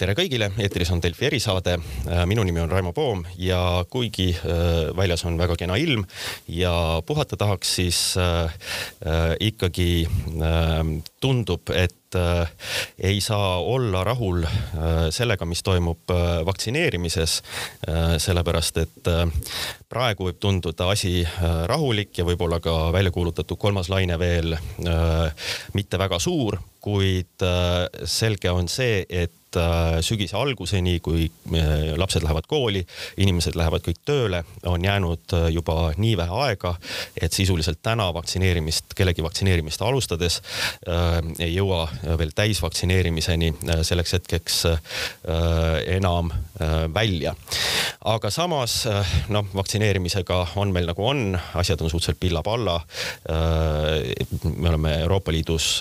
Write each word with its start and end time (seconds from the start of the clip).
tere 0.00 0.14
kõigile, 0.16 0.46
eetris 0.56 0.88
on 0.94 1.00
Delfi 1.04 1.26
erisaade. 1.28 1.74
minu 2.28 2.44
nimi 2.46 2.62
on 2.62 2.70
Raimo 2.72 2.92
Poom 2.96 3.20
ja 3.36 3.84
kuigi 3.90 4.30
väljas 4.96 5.26
on 5.28 5.36
väga 5.36 5.58
kena 5.60 5.76
ilm 5.76 6.06
ja 6.48 6.72
puhata 7.06 7.36
tahaks, 7.36 7.74
siis 7.76 7.98
ikkagi 9.40 10.08
tundub, 11.20 11.74
et 11.76 11.99
äh, 12.18 12.48
ei 12.98 13.20
saa 13.20 13.58
olla 13.60 14.04
rahul 14.04 14.44
äh, 14.44 15.08
sellega, 15.10 15.46
mis 15.48 15.62
toimub 15.62 16.10
äh, 16.10 16.40
vaktsineerimises 16.46 17.42
äh,. 17.88 18.16
sellepärast, 18.18 18.76
et 18.82 19.10
äh, 19.10 19.26
praegu 19.90 20.28
võib 20.28 20.40
tunduda 20.40 20.90
asi 20.92 21.20
äh, 21.24 21.46
rahulik 21.70 22.18
ja 22.18 22.26
võib-olla 22.28 22.60
ka 22.62 22.92
välja 22.94 23.10
kuulutatud 23.14 23.58
kolmas 23.58 23.90
laine 23.90 24.18
veel 24.18 24.54
äh, 24.54 25.50
mitte 25.74 25.98
väga 25.98 26.18
suur, 26.22 26.60
kuid 26.80 27.44
äh, 27.44 27.86
selge 28.08 28.50
on 28.50 28.68
see, 28.70 29.02
et 29.08 29.58
äh, 29.58 29.98
sügise 30.04 30.38
alguseni, 30.38 30.98
kui 31.04 31.26
äh, 31.26 31.90
lapsed 32.00 32.24
lähevad 32.24 32.48
kooli, 32.48 32.82
inimesed 33.20 33.58
lähevad 33.58 33.84
kõik 33.84 34.00
tööle, 34.08 34.42
on 34.68 34.84
jäänud 34.84 35.36
juba 35.52 35.90
nii 36.00 36.14
vähe 36.20 36.38
aega, 36.46 36.74
et 37.20 37.36
sisuliselt 37.36 37.82
täna 37.84 38.08
vaktsineerimist, 38.16 38.94
kellegi 38.96 39.24
vaktsineerimist 39.26 39.84
alustades 39.84 40.40
äh, 40.88 41.18
ei 41.38 41.52
jõua 41.58 41.86
veel 42.18 42.32
täisvaktsineerimiseni 42.34 43.52
selleks 43.86 44.16
hetkeks 44.16 44.58
äh, 44.70 44.80
enam 45.96 46.30
äh, 46.32 46.86
välja. 46.94 47.34
aga 48.04 48.30
samas 48.30 48.86
noh, 49.28 49.46
vaktsineerimisega 49.54 50.38
on 50.56 50.72
meil 50.72 50.88
nagu 50.88 51.04
on, 51.04 51.38
asjad 51.54 51.80
on 51.80 51.90
suhteliselt 51.90 52.20
pilla-palla 52.20 52.78
äh,. 53.28 54.26
me 54.56 54.68
oleme 54.68 54.94
Euroopa 55.00 55.32
Liidus 55.32 55.80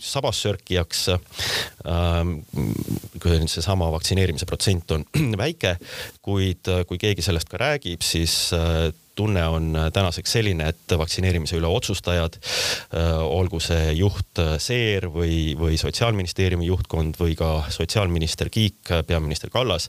sabas 0.00 0.36
vabassörkijaks. 0.36 1.08
Ähm, 1.08 2.38
kui 3.22 3.48
seesama 3.48 3.90
vaktsineerimise 3.92 4.46
protsent 4.46 4.90
on 4.90 5.04
väike, 5.44 5.76
kuid 6.22 6.68
kui 6.86 6.98
keegi 6.98 7.24
sellest 7.24 7.50
ka 7.50 7.60
räägib, 7.62 8.04
siis 8.04 8.52
äh, 8.56 8.90
tunne 9.16 9.42
on 9.48 9.70
tänaseks 9.92 10.32
selline, 10.36 10.68
et 10.72 10.94
vaktsineerimise 10.98 11.56
üle 11.58 11.70
otsustajad, 11.72 12.36
äh, 12.36 13.12
olgu 13.24 13.60
see 13.64 13.92
juht 13.98 14.40
äh, 14.42 14.56
Seer 14.62 15.08
või, 15.12 15.56
või 15.58 15.78
sotsiaalministeeriumi 15.80 16.68
juhtkond 16.68 17.18
või 17.20 17.36
ka 17.38 17.50
sotsiaalminister 17.72 18.50
Kiik, 18.52 18.92
peaminister 19.06 19.50
Kallas, 19.50 19.88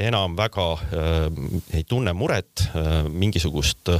enam 0.00 0.36
väga 0.38 0.66
ei 1.76 1.84
tunne 1.88 2.12
muret, 2.16 2.64
mingisugust 3.10 3.90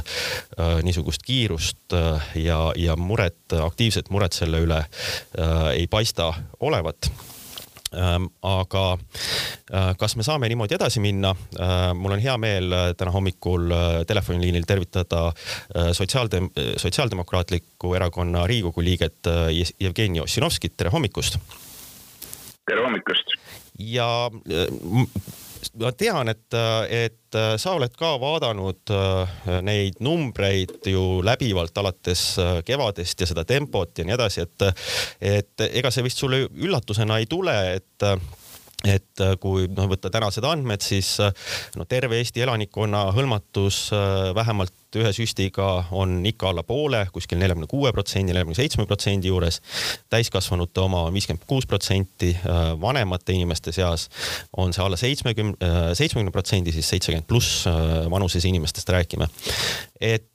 niisugust 0.83 1.23
kiirust 1.25 1.95
ja, 2.39 2.59
ja 2.75 2.95
muret, 2.97 3.55
aktiivset 3.61 4.09
muret 4.13 4.35
selle 4.37 4.63
üle 4.65 4.81
ei 5.75 5.87
paista 5.91 6.31
olevat 6.59 7.11
aga 7.91 8.83
äh, 9.73 9.91
kas 9.99 10.15
me 10.15 10.23
saame 10.23 10.47
niimoodi 10.49 10.77
edasi 10.77 11.01
minna? 11.03 11.33
Äh, 11.59 11.91
mul 11.97 12.15
on 12.15 12.23
hea 12.23 12.37
meel 12.39 12.71
äh, 12.71 12.85
täna 12.97 13.11
hommikul 13.11 13.73
telefoniliinil 14.07 14.63
tervitada 14.67 15.31
sotsiaaldem-, 15.91 16.51
Sotsiaaldemokraatliku 16.77 17.93
Erakonna 17.95 18.47
Riigikogu 18.47 18.83
liiget 18.85 19.27
Jevgeni 19.79 20.23
Ossinovskit, 20.23 20.77
tere 20.77 20.93
hommikust! 20.93 21.37
tere 22.65 22.85
hommikust! 22.85 23.35
ja 23.79 24.29
ma 25.81 25.91
tean, 25.97 26.31
et, 26.31 26.57
et 26.89 27.39
sa 27.61 27.75
oled 27.77 27.93
ka 27.97 28.15
vaadanud 28.21 28.91
äh, 28.95 29.37
neid 29.65 30.01
numbreid 30.03 30.89
ju 30.91 31.21
läbivalt 31.25 31.77
alates 31.81 32.25
äh, 32.41 32.59
kevadest 32.67 33.23
ja 33.23 33.29
seda 33.29 33.45
tempot 33.47 33.97
ja 33.97 34.07
nii 34.07 34.17
edasi, 34.17 34.45
et, 34.45 34.67
et 35.21 35.65
ega 35.69 35.91
see 35.93 36.05
vist 36.05 36.21
sulle 36.21 36.45
üllatusena 36.49 37.21
ei 37.21 37.29
tule, 37.31 37.57
et 37.77 38.11
et 38.81 39.21
kui 39.37 39.67
noh, 39.69 39.85
võtta 39.91 40.09
tänased 40.09 40.41
andmed, 40.49 40.81
siis 40.81 41.11
no 41.77 41.85
terve 41.85 42.17
Eesti 42.17 42.41
elanikkonna 42.41 43.03
hõlmatus 43.13 43.91
vähemalt 44.33 44.73
ühe 44.99 45.11
süstiga 45.15 45.85
on 45.91 46.19
ikka 46.25 46.49
alla 46.51 46.63
poole, 46.67 47.05
kuskil 47.13 47.39
neljakümne 47.41 47.67
kuue 47.71 47.91
protsendi, 47.95 48.31
neljakümne 48.31 48.57
seitsme 48.57 48.85
protsendi 48.89 49.31
juures. 49.31 49.61
täiskasvanute 50.09 50.81
oma 50.81 51.05
on 51.07 51.13
viiskümmend 51.13 51.45
kuus 51.47 51.67
protsenti, 51.67 52.33
äh, 52.35 52.73
vanemate 52.81 53.33
inimeste 53.33 53.71
seas 53.71 54.09
on 54.57 54.73
see 54.73 54.83
alla 54.83 54.97
seitsmekümne, 54.97 55.55
äh, 55.63 55.93
seitsmekümne 55.97 56.31
protsendi, 56.31 56.71
siis 56.71 56.89
seitsekümmend 56.89 57.27
pluss 57.27 57.67
äh, 57.67 58.09
vanuses 58.11 58.45
inimestest 58.45 58.89
räägime. 58.89 59.27
et 60.01 60.27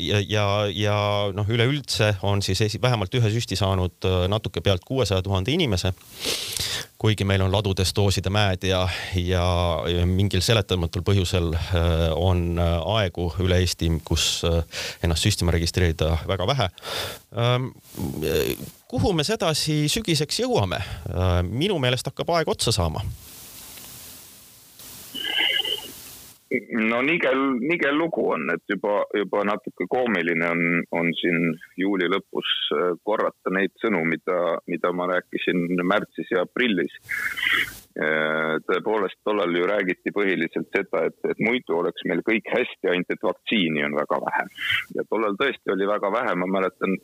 ja, 0.00 0.20
ja, 0.28 0.44
ja 0.72 0.94
noh, 1.36 1.48
üleüldse 1.48 2.14
on 2.22 2.40
siis 2.42 2.62
esi, 2.64 2.78
vähemalt 2.80 3.12
ühe 3.14 3.28
süsti 3.30 3.58
saanud 3.60 4.06
natuke 4.32 4.62
pealt 4.64 4.80
kuuesaja 4.88 5.22
tuhande 5.22 5.52
inimese. 5.52 5.92
kuigi 6.98 7.24
meil 7.24 7.42
on 7.44 7.52
ladudes 7.52 7.92
dooside 7.96 8.30
mäed 8.32 8.64
ja, 8.64 8.88
ja 9.14 9.44
mingil 10.06 10.40
seletamatul 10.40 11.04
põhjusel 11.04 11.52
on 12.16 12.56
aegu 12.96 13.28
üle 13.44 13.60
Eesti 13.60 13.83
Eesti, 13.84 14.04
kus 14.04 14.42
äh, 14.44 14.62
ennast 15.02 15.24
süstima 15.24 15.52
registreerida 15.52 16.18
väga 16.28 16.46
vähe. 16.46 16.68
Ähm, 17.36 17.70
kuhu 18.88 19.12
me 19.12 19.24
sedasi 19.24 19.84
sügiseks 19.88 20.40
jõuame? 20.40 20.80
Äh, 21.10 21.42
minu 21.44 21.78
meelest 21.78 22.06
hakkab 22.06 22.34
aeg 22.36 22.48
otsa 22.48 22.72
saama 22.72 23.04
no 26.90 27.00
nigel, 27.02 27.40
nigel 27.60 27.96
lugu 27.98 28.24
on, 28.34 28.48
et 28.54 28.62
juba, 28.70 29.02
juba 29.14 29.44
natuke 29.48 29.86
koomiline 29.90 30.48
on, 30.48 30.82
on 30.96 31.12
siin 31.20 31.54
juuli 31.80 32.08
lõpus 32.10 32.50
äh, 32.76 32.90
korrata 33.06 33.52
neid 33.54 33.74
sõnu, 33.82 34.02
mida, 34.08 34.58
mida 34.70 34.92
ma 34.96 35.08
rääkisin 35.12 35.80
märtsis 35.82 36.30
ja 36.34 36.44
aprillis. 36.46 36.94
Äh, 37.94 38.56
tõepoolest, 38.66 39.20
tollal 39.22 39.54
ju 39.54 39.68
räägiti 39.70 40.10
põhiliselt 40.14 40.70
seda, 40.74 41.04
et, 41.10 41.18
et 41.30 41.42
muidu 41.42 41.78
oleks 41.78 42.02
meil 42.10 42.24
kõik 42.26 42.48
hästi, 42.50 42.90
ainult 42.90 43.14
et 43.14 43.22
vaktsiini 43.22 43.84
on 43.86 43.94
väga 44.00 44.20
vähe. 44.26 44.46
ja 44.98 45.06
tollal 45.08 45.38
tõesti 45.38 45.74
oli 45.74 45.86
väga 45.86 46.10
vähe, 46.12 46.34
ma 46.42 46.50
mäletan 46.58 46.98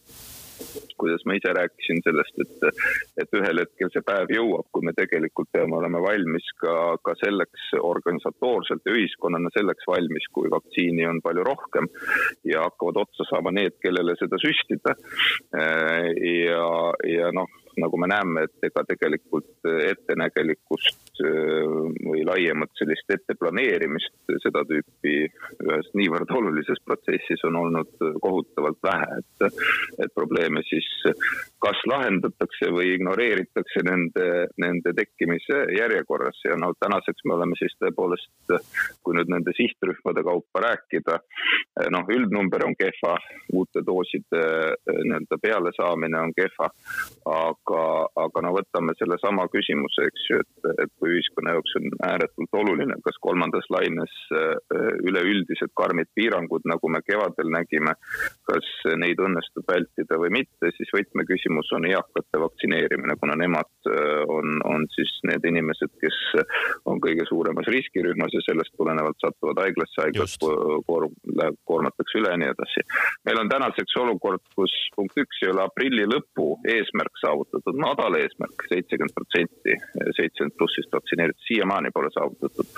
kuidas 1.00 1.24
ma 1.26 1.36
ise 1.38 1.52
rääkisin 1.56 2.02
sellest, 2.04 2.40
et, 2.44 2.82
et 3.22 3.38
ühel 3.38 3.62
hetkel 3.62 3.92
see 3.92 4.04
päev 4.06 4.32
jõuab, 4.34 4.68
kui 4.72 4.84
me 4.86 4.94
tegelikult 4.96 5.50
peame 5.54 5.78
olema 5.78 6.02
valmis 6.04 6.46
ka, 6.62 6.74
ka 7.04 7.16
selleks 7.22 7.70
organisatoorselt 7.80 8.86
ja 8.86 8.96
ühiskonnana 8.96 9.52
selleks 9.56 9.88
valmis, 9.90 10.28
kui 10.34 10.50
vaktsiini 10.52 11.06
on 11.10 11.22
palju 11.24 11.46
rohkem 11.46 11.88
ja 12.48 12.66
hakkavad 12.68 13.02
otsa 13.04 13.26
saama 13.30 13.54
need, 13.56 13.78
kellele 13.82 14.16
seda 14.20 14.38
süstida. 14.42 14.96
Ja, 15.50 16.66
ja 17.08 17.32
noh, 17.34 17.48
nagu 17.80 18.00
me 18.00 18.08
näeme, 18.10 18.44
et 18.46 18.68
ega 18.70 18.84
tegelikult 18.88 19.68
ettenägelikkust 19.70 21.22
või 22.06 22.24
laiemat 22.26 22.72
sellist 22.78 23.10
etteplaneerimist 23.14 24.34
seda 24.44 24.62
tüüpi 24.68 25.16
ühes 25.66 25.90
niivõrd 25.98 26.30
olulises 26.36 26.80
protsessis 26.84 27.44
on 27.48 27.58
olnud 27.64 27.92
kohutavalt 28.22 28.80
vähe, 28.86 29.20
et, 29.20 29.60
et 30.04 30.14
probleeme 30.14 30.62
siis 30.68 30.88
kas 31.60 31.80
lahendatakse 31.90 32.70
või 32.72 32.94
ignoreeritakse 32.94 33.82
nende, 33.84 34.26
nende 34.60 34.92
tekkimise 34.96 35.62
järjekorras. 35.76 36.40
Ja 36.46 36.56
no 36.60 36.72
tänaseks 36.80 37.26
me 37.28 37.36
oleme 37.36 37.58
siis 37.58 37.74
tõepoolest, 37.82 38.54
kui 39.04 39.16
nüüd 39.18 39.30
nende 39.32 39.52
sihtrühmade 39.56 40.24
kaupa 40.26 40.64
rääkida, 40.64 41.18
noh, 41.92 42.08
üldnumber 42.16 42.64
on 42.66 42.76
kehva, 42.78 43.16
uute 43.52 43.82
dooside 43.86 44.40
äh, 44.40 45.00
nii-öelda 45.04 45.38
pealesaamine 45.42 46.20
on 46.20 46.32
kehva, 46.36 46.70
aga 47.28 47.84
aga, 48.24 48.44
no 48.44 48.54
võtame 48.56 48.94
sellesama 48.98 49.46
küsimuse, 49.52 50.06
eks 50.08 50.26
ju, 50.30 50.40
et, 50.44 50.70
et 50.84 50.92
kui 51.00 51.12
ühiskonna 51.16 51.56
jaoks 51.56 51.76
on 51.80 51.88
ääretult 52.08 52.60
oluline, 52.62 52.96
kas 53.04 53.20
kolmandas 53.20 53.68
laines 53.74 54.16
äh, 54.36 54.56
üleüldised 55.04 55.74
karmid 55.76 56.08
piirangud, 56.16 56.64
nagu 56.68 56.92
me 56.92 57.02
kevadel 57.04 57.52
nägime, 57.52 57.96
kas 58.48 58.72
neid 59.00 59.20
õnnestub 59.20 59.68
vältida 59.68 60.18
või 60.20 60.32
mitte, 60.40 60.72
siis 60.76 60.92
võtmeküsimus 60.96 61.49
on 61.76 61.86
eakate 61.88 62.40
vaktsineerimine, 62.42 63.16
kuna 63.20 63.36
nemad 63.36 63.70
äh, 63.90 64.22
on, 64.28 64.60
on 64.64 64.86
siis 64.94 65.12
need 65.28 65.44
inimesed, 65.50 65.92
kes 66.02 66.18
on 66.90 67.00
kõige 67.02 67.26
suuremas 67.28 67.68
riskirühmas 67.72 68.34
ja 68.36 68.42
sellest 68.46 68.74
tulenevalt 68.76 69.18
satuvad 69.22 69.62
haiglasse, 69.64 69.98
haiglas 70.04 70.36
koorm, 70.86 71.14
koormatakse 71.68 72.20
üle 72.20 72.32
ja 72.34 72.40
nii 72.40 72.50
edasi. 72.54 72.84
meil 73.28 73.42
on 73.42 73.52
tänaseks 73.52 73.96
olukord, 74.02 74.44
kus 74.54 74.74
punkt 74.96 75.18
üks 75.20 75.42
ei 75.44 75.52
ole 75.52 75.64
aprilli 75.64 76.06
lõpu 76.08 76.52
eesmärk 76.68 77.22
saavutatud, 77.24 77.78
madal 77.80 78.18
eesmärk, 78.20 78.66
seitsekümmend 78.72 79.16
protsenti 79.16 79.76
seitsekümmend 80.16 80.56
plussist 80.58 80.92
vaktsineeritud, 80.92 81.42
siiamaani 81.46 81.90
pole 81.94 82.10
saavutatud. 82.14 82.68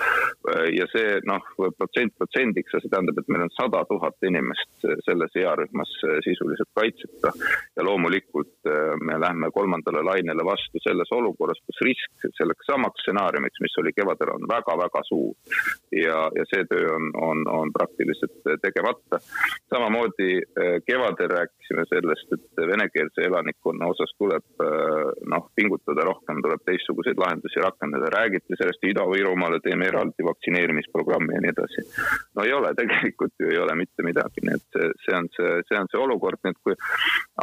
ja 0.77 0.87
see 0.91 1.19
noh, 1.29 1.45
protsent 1.77 2.15
protsendiks 2.17 2.73
ja 2.73 2.81
see 2.81 2.91
tähendab, 2.91 3.19
et 3.19 3.31
meil 3.31 3.45
on 3.45 3.53
sada 3.55 3.83
tuhat 3.89 4.27
inimest 4.27 4.87
selles 5.07 5.37
earühmas 5.39 5.93
sisuliselt 6.25 6.71
kaitseta. 6.79 7.33
ja 7.75 7.85
loomulikult 7.85 8.62
me 9.07 9.19
lähme 9.19 9.49
kolmandale 9.53 10.03
lainele 10.05 10.45
vastu 10.45 10.81
selles 10.83 11.11
olukorras, 11.11 11.59
kus 11.67 11.81
risk 11.87 12.27
selleks 12.37 12.67
samaks 12.69 13.03
stsenaariumiks, 13.03 13.61
mis 13.63 13.77
oli 13.81 13.93
kevadel, 13.95 14.33
on 14.35 14.47
väga-väga 14.49 15.03
suur. 15.09 15.33
ja, 15.91 16.19
ja 16.37 16.45
see 16.51 16.65
töö 16.71 16.93
on, 16.95 17.09
on, 17.29 17.43
on 17.59 17.73
praktiliselt 17.73 18.39
tegemata. 18.61 19.19
samamoodi 19.73 20.31
kevadel 20.87 21.29
rääkisime 21.37 21.85
sellest, 21.89 22.33
et 22.37 22.63
venekeelse 22.73 23.27
elanikkonna 23.29 23.89
osas 23.93 24.13
tuleb 24.17 24.65
noh, 25.33 25.49
pingutada 25.55 26.05
rohkem, 26.09 26.41
tuleb 26.45 26.63
teistsuguseid 26.65 27.19
lahendusi 27.19 27.61
rakendada, 27.63 28.11
räägiti 28.17 28.57
sellest 28.59 28.83
Ida-Virumaale 28.91 29.59
teeme 29.63 29.87
eraldi 29.91 30.25
vaktsineerimisprogrammi 30.29 31.35
ja 31.35 31.43
nii 31.43 31.53
edasi. 31.55 31.85
no 32.35 32.47
ei 32.47 32.53
ole, 32.53 32.73
tegelikult 32.79 33.33
ju 33.39 33.51
ei 33.51 33.59
ole 33.65 33.75
mitte 33.75 34.05
midagi, 34.05 34.45
nii 34.45 34.57
et 34.59 34.67
see, 34.77 34.89
see 35.05 35.17
on 35.17 35.29
see, 35.37 35.51
see 35.69 35.79
on 35.79 35.91
see 35.91 36.01
olukord, 36.05 36.41
nii 36.43 36.55
et 36.55 36.61
kui 36.65 36.77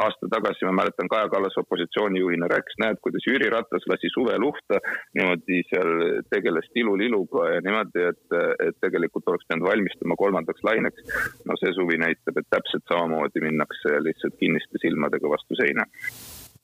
aasta 0.04 0.30
tagasi 0.34 0.68
ma 0.68 0.76
mäletan, 0.82 1.09
Kaja 1.10 1.28
Kallas 1.32 1.58
opositsioonijuhina 1.62 2.48
rääkis, 2.50 2.78
näed, 2.82 3.00
kuidas 3.04 3.26
Jüri 3.28 3.50
Ratas 3.52 3.86
lasi 3.90 4.10
suve 4.14 4.38
luhta, 4.38 4.80
niimoodi 5.14 5.62
seal 5.70 5.92
tegeles 6.32 6.68
tiluliluga 6.74 7.46
ja 7.54 7.62
niimoodi, 7.66 8.06
et, 8.12 8.36
et 8.66 8.80
tegelikult 8.84 9.28
oleks 9.32 9.48
pidanud 9.48 9.68
valmistuma 9.70 10.18
kolmandaks 10.22 10.66
laineks. 10.68 11.06
no 11.44 11.56
see 11.60 11.72
suvi 11.76 11.98
näitab, 12.00 12.38
et 12.38 12.50
täpselt 12.50 12.86
samamoodi 12.92 13.42
minnakse 13.46 13.96
lihtsalt 14.06 14.38
kinniste 14.40 14.82
silmadega 14.82 15.30
vastu 15.34 15.58
seina 15.62 15.86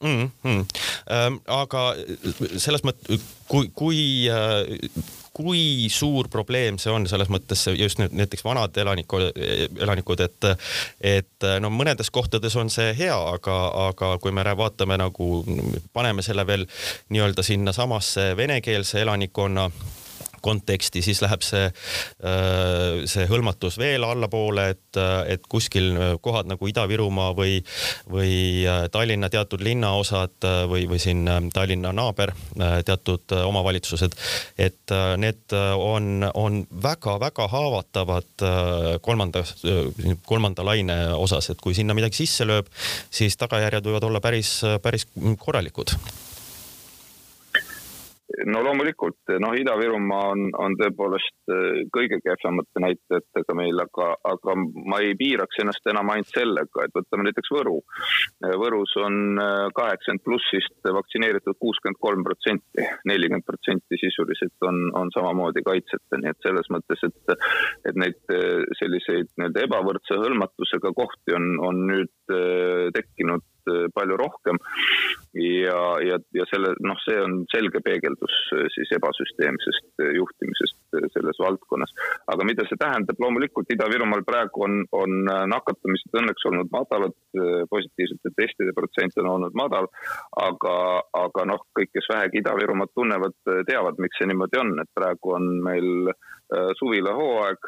mm. 0.03 0.31
-hmm. 0.45 0.65
Ähm, 1.11 1.35
aga 1.47 1.95
selles 2.57 2.83
mõttes, 2.85 3.23
kui, 3.49 3.71
kui 3.75 3.99
äh, 4.27 4.67
kui 5.37 5.88
suur 5.93 6.31
probleem 6.33 6.79
see 6.81 6.93
on 6.93 7.05
selles 7.11 7.29
mõttes 7.33 7.67
just 7.77 8.00
nüüd 8.00 8.15
näiteks 8.17 8.44
vanad 8.47 8.77
elanikud, 8.81 9.29
elanikud, 9.83 10.23
et, 10.25 10.49
et 11.00 11.49
no 11.61 11.71
mõnedes 11.73 12.11
kohtades 12.15 12.56
on 12.56 12.73
see 12.73 12.94
hea, 12.97 13.17
aga, 13.35 13.56
aga 13.91 14.15
kui 14.23 14.33
me 14.33 14.44
vaatame 14.56 14.97
nagu, 15.00 15.29
paneme 15.93 16.25
selle 16.25 16.47
veel 16.49 16.65
nii-öelda 17.12 17.44
sinnasamasse 17.44 18.31
venekeelse 18.38 19.03
elanikkonna 19.05 19.71
konteksti, 20.47 21.03
siis 21.05 21.21
läheb 21.25 21.45
see, 21.47 21.67
äh, 21.67 23.03
see 23.11 23.27
hõlmatus 23.31 23.79
veel 23.81 24.07
allapoole, 24.07 24.69
et, 24.75 25.01
et 25.33 25.47
kuskil 25.51 25.93
kohad 26.25 26.49
nagu 26.51 26.71
Ida-Virumaa 26.71 27.33
või, 27.37 27.59
või 28.13 28.33
äh, 28.69 28.87
Tallinna 28.93 29.31
teatud 29.33 29.65
linnaosad 29.67 30.47
äh, 30.47 30.63
või, 30.71 30.87
või 30.91 31.01
siin 31.03 31.25
Tallinna 31.55 31.93
naaber 31.97 32.33
teatud 32.87 33.33
omavalitsused, 33.37 34.15
et 34.61 34.93
need 35.21 35.55
on, 35.55 36.27
on 36.35 36.61
väga-väga 36.83 37.47
haavatavad 37.53 38.45
kolmanda, 39.05 39.43
kolmanda 40.29 40.65
laine 40.67 40.97
osas, 41.17 41.51
et 41.53 41.61
kui 41.63 41.77
sinna 41.77 41.97
midagi 41.97 42.23
sisse 42.23 42.47
lööb, 42.49 42.71
siis 43.11 43.37
tagajärjed 43.41 43.91
võivad 43.91 44.09
olla 44.09 44.23
päris, 44.25 44.59
päris 44.83 45.09
korralikud 45.43 45.95
no 48.44 48.62
loomulikult, 48.65 49.33
noh, 49.41 49.55
Ida-Virumaa 49.56 50.31
on, 50.35 50.43
on 50.61 50.77
tõepoolest 50.79 51.53
äh, 51.53 51.81
kõige 51.94 52.19
kehvemate 52.25 52.83
näitajatega 52.85 53.56
meil, 53.56 53.81
aga, 53.81 54.11
aga 54.29 54.56
ma 54.59 55.00
ei 55.05 55.15
piiraks 55.19 55.62
ennast 55.62 55.88
enam 55.91 56.12
ainult 56.12 56.33
sellega, 56.35 56.85
et 56.85 56.94
võtame 56.97 57.29
näiteks 57.29 57.53
Võru. 57.56 57.79
Võrus 58.61 58.93
on 59.00 59.41
äh, 59.41 59.67
kaheksakümmend 59.77 60.25
plussist 60.27 60.91
vaktsineeritud 60.99 61.59
kuuskümmend 61.62 62.00
kolm 62.03 62.27
protsenti, 62.27 62.87
nelikümmend 63.09 63.47
protsenti 63.49 64.00
sisuliselt 64.03 64.69
on, 64.69 64.83
on 64.99 65.12
samamoodi 65.17 65.65
kaitseta, 65.67 66.21
nii 66.21 66.33
et 66.35 66.47
selles 66.47 66.71
mõttes, 66.73 67.03
et, 67.06 67.37
et 67.88 67.99
neid 67.99 68.19
selliseid 68.79 69.31
nii-öelda 69.37 69.65
ebavõrdse 69.67 70.19
hõlmatusega 70.21 70.93
kohti 70.97 71.37
on, 71.37 71.53
on 71.65 71.85
nüüd 71.88 72.37
tekkinud 72.97 73.44
palju 73.95 74.17
rohkem. 74.21 74.59
ja, 75.37 75.81
ja, 76.01 76.17
ja 76.33 76.45
selle, 76.51 76.73
noh, 76.81 76.99
see 77.05 77.17
on 77.21 77.43
selge 77.53 77.83
peegeldus 77.85 78.37
äh, 78.57 78.67
siis 78.73 78.93
ebasüsteemsest 78.97 80.05
äh, 80.05 80.13
juhtimisest 80.17 80.77
selles 81.13 81.41
valdkonnas. 81.43 81.93
aga 82.33 82.47
mida 82.49 82.65
see 82.69 82.79
tähendab, 82.81 83.19
loomulikult 83.21 83.73
Ida-Virumaal 83.75 84.25
praegu 84.27 84.65
on, 84.65 84.79
on 84.97 85.17
nakatumised 85.53 86.17
õnneks 86.21 86.47
olnud 86.49 86.71
madalad, 86.73 87.17
positiivsete 87.71 88.33
testide 88.39 88.73
protsent 88.77 89.19
on 89.21 89.29
olnud 89.35 89.59
madal, 89.59 89.91
aga, 90.41 90.77
aga 91.21 91.45
noh, 91.53 91.67
kõik, 91.77 91.93
kes 91.93 92.09
vähegi 92.12 92.41
Ida-Virumaad 92.41 92.95
tunnevad, 92.97 93.37
teavad, 93.69 94.01
miks 94.01 94.21
see 94.21 94.31
niimoodi 94.31 94.62
on, 94.62 94.73
et 94.81 94.93
praegu 94.97 95.37
on 95.37 95.51
meil 95.67 96.15
suvilahooaeg, 96.79 97.59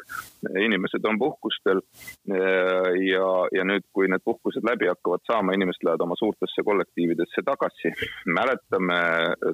inimesed 0.63 1.03
on 1.09 1.19
puhkustel 1.19 1.81
ja, 3.03 3.25
ja 3.51 3.65
nüüd, 3.67 3.83
kui 3.93 4.07
need 4.11 4.23
puhkused 4.23 4.63
läbi 4.63 4.87
hakkavad 4.87 5.25
saama, 5.27 5.55
inimesed 5.57 5.83
lähevad 5.89 6.01
oma 6.01 6.15
suurtesse 6.15 6.63
kollektiividesse 6.63 7.41
tagasi. 7.45 7.89
mäletame, 8.25 8.99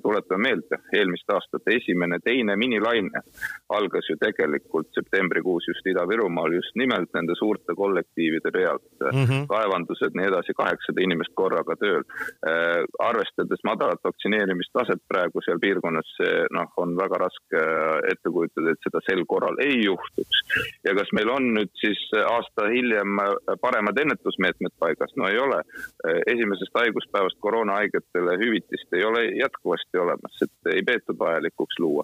tuletame 0.03 0.41
meelde, 0.47 0.77
eelmist 0.93 1.29
aastat 1.31 1.67
esimene, 1.67 2.19
teine 2.23 2.55
minilaine 2.55 3.21
algas 3.69 4.09
ju 4.09 4.17
tegelikult 4.19 4.89
septembrikuus 4.93 5.67
just 5.67 5.87
Ida-Virumaal 5.87 6.53
just 6.53 6.75
nimelt 6.75 7.09
nende 7.13 7.35
suurte 7.39 7.75
kollektiivide 7.75 8.51
pealt 8.51 8.83
mm. 9.13 9.25
-hmm. 9.25 9.47
kaevandused, 9.47 10.15
nii 10.15 10.27
edasi, 10.31 10.53
kaheksasada 10.53 11.01
inimest 11.01 11.33
korraga 11.33 11.75
tööl. 11.75 12.03
Äh, 12.49 12.83
arvestades 12.99 13.63
madalat 13.63 14.03
vaktsineerimistaset 14.03 15.01
praegu 15.07 15.41
seal 15.41 15.59
piirkonnas, 15.59 16.09
see 16.17 16.45
noh, 16.57 16.69
on 16.77 16.97
väga 16.97 17.21
raske 17.25 17.63
ette 18.11 18.29
kujutada, 18.29 18.71
et 18.71 18.87
seda 18.87 18.99
sel 19.07 19.25
korral 19.25 19.57
ei 19.67 19.83
juhtuks. 19.85 20.43
ja 20.83 20.95
kas 20.95 21.09
meil 21.13 21.29
on 21.29 21.53
nüüd 21.57 21.71
siis 21.79 22.01
aasta 22.19 22.67
hiljem 22.73 23.19
paremad 23.61 23.97
ennetusmeetmed 24.03 24.75
paigas? 24.79 25.15
no 25.15 25.27
ei 25.27 25.39
ole 25.39 25.61
esimesest 26.33 26.73
haiguspäevast 26.79 27.37
koroonahaigetele 27.39 28.37
hüvitist 28.41 28.93
ei 28.97 29.03
ole 29.05 29.25
jätkuvasti 29.39 30.01
olemas, 30.01 30.41
et 30.45 30.71
ei 30.73 30.83
peetud 30.83 31.19
vajalikuks 31.19 31.79
luua. 31.79 32.03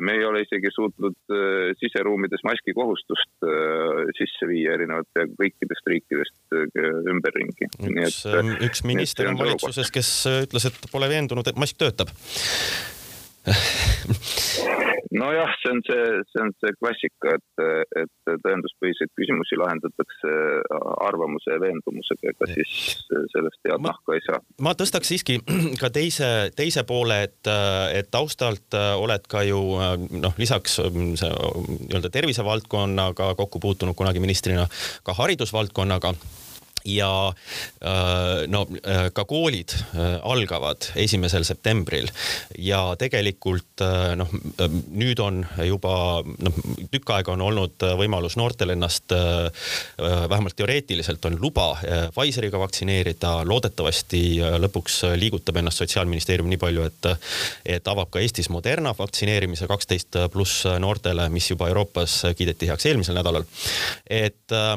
me 0.00 0.12
ei 0.12 0.24
ole 0.24 0.42
isegi 0.46 0.72
suutnud 0.74 1.16
äh, 1.32 1.72
siseruumides 1.82 2.44
maski 2.44 2.74
kohustust 2.74 3.46
äh, 3.46 4.12
sisse 4.18 4.48
viia 4.50 4.76
erinevate 4.78 5.26
kõikidest 5.40 5.92
riikidest 5.94 6.56
äh, 6.56 6.88
ümberringi. 7.14 7.70
üks, 8.06 8.22
üks 8.70 8.84
minister 8.84 9.30
on 9.30 9.38
valitsuses, 9.38 9.92
kes 9.94 10.14
ütles, 10.46 10.70
et 10.70 10.90
pole 10.92 11.10
veendunud, 11.12 11.46
et 11.46 11.60
mask 11.60 11.78
töötab 11.80 12.12
nojah, 15.20 15.50
see 15.62 15.72
on 15.72 15.80
see, 15.86 16.04
see 16.30 16.42
on 16.42 16.52
see 16.62 16.72
klassika, 16.78 17.34
et, 17.36 17.62
et 18.02 18.32
tõenduspõhiseid 18.44 19.12
küsimusi 19.18 19.58
lahendatakse 19.60 20.34
arvamuse 21.06 21.54
ja 21.54 21.60
veendumusega, 21.62 22.32
ega 22.32 22.50
siis 22.52 23.04
sellest 23.34 23.60
head 23.68 23.84
nahka 23.84 24.16
ei 24.16 24.24
saa. 24.26 24.40
ma 24.62 24.74
tõstaks 24.78 25.12
siiski 25.12 25.40
ka 25.82 25.90
teise, 25.94 26.50
teise 26.56 26.84
poole, 26.88 27.22
et, 27.28 27.52
et 27.96 28.10
taustalt 28.12 28.76
oled 28.76 29.26
ka 29.30 29.44
ju 29.48 29.62
noh, 30.22 30.36
lisaks 30.40 30.80
nii-öelda 30.94 32.12
tervisevaldkonnaga 32.12 33.34
kokku 33.38 33.62
puutunud 33.62 33.98
kunagi 33.98 34.22
ministrina 34.22 34.68
ka 35.06 35.16
haridusvaldkonnaga 35.18 36.14
ja 36.84 37.32
äh, 37.82 38.46
no 38.48 38.66
äh, 38.86 39.10
ka 39.12 39.24
koolid 39.24 39.74
äh, 39.74 40.18
algavad 40.22 40.90
esimesel 40.96 41.44
septembril 41.44 42.08
ja 42.58 42.96
tegelikult 43.00 43.82
noh, 44.16 44.30
nüüd 44.92 45.20
on 45.22 45.42
juba 45.64 45.94
noh, 46.24 46.58
tükk 46.92 47.12
aega 47.16 47.32
on 47.34 47.44
olnud 47.44 47.84
võimalus 47.96 48.36
noortel 48.36 48.74
ennast 48.74 49.12
vähemalt 50.00 50.56
teoreetiliselt 50.56 51.24
on 51.24 51.38
luba 51.40 51.72
Pfizeriga 52.12 52.60
vaktsineerida, 52.60 53.32
loodetavasti 53.48 54.22
lõpuks 54.62 55.00
liigutab 55.20 55.60
ennast 55.60 55.80
Sotsiaalministeerium 55.80 56.50
nii 56.50 56.60
palju, 56.60 56.84
et, 56.90 57.08
et 57.78 57.88
avab 57.88 58.10
ka 58.12 58.20
Eestis 58.20 58.50
Moderna 58.52 58.92
vaktsineerimise 58.98 59.68
kaksteist 59.70 60.18
pluss 60.32 60.66
noortele, 60.82 61.28
mis 61.32 61.48
juba 61.50 61.70
Euroopas 61.72 62.20
kiideti 62.36 62.68
heaks 62.70 62.90
eelmisel 62.90 63.16
nädalal. 63.16 63.48
et 64.10 64.52
äh, 64.52 64.76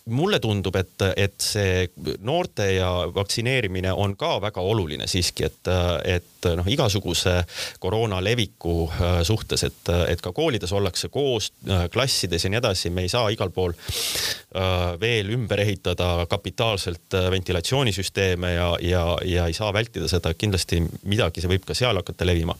mulle 0.11 0.39
tundub, 0.43 0.75
et, 0.75 1.07
et 1.17 1.35
see 1.41 1.87
noorte 2.25 2.67
ja 2.75 2.91
vaktsineerimine 3.15 3.93
on 3.93 4.15
ka 4.19 4.35
väga 4.43 4.61
oluline 4.61 5.07
siiski, 5.09 5.47
et, 5.47 5.71
et 6.05 6.49
noh, 6.57 6.67
igasuguse 6.67 7.41
koroona 7.79 8.21
leviku 8.23 8.75
äh, 8.89 9.21
suhtes, 9.27 9.63
et, 9.67 9.91
et 10.07 10.21
ka 10.21 10.33
koolides 10.35 10.71
ollakse 10.73 11.09
koos 11.13 11.51
äh, 11.69 11.87
klassides 11.93 12.45
ja 12.45 12.51
nii 12.51 12.61
edasi, 12.61 12.91
me 12.93 13.05
ei 13.05 13.11
saa 13.11 13.29
igal 13.33 13.51
pool 13.53 13.73
äh, 13.75 14.99
veel 15.01 15.31
ümber 15.35 15.61
ehitada 15.63 16.25
kapitaalselt 16.29 17.17
ventilatsioonisüsteeme 17.31 18.53
ja, 18.53 18.69
ja, 18.81 19.05
ja 19.25 19.47
ei 19.47 19.57
saa 19.57 19.73
vältida 19.73 20.09
seda, 20.11 20.33
kindlasti 20.33 20.81
midagi, 21.03 21.43
see 21.43 21.51
võib 21.51 21.65
ka 21.67 21.77
seal 21.77 21.99
hakata 22.01 22.27
levima. 22.27 22.55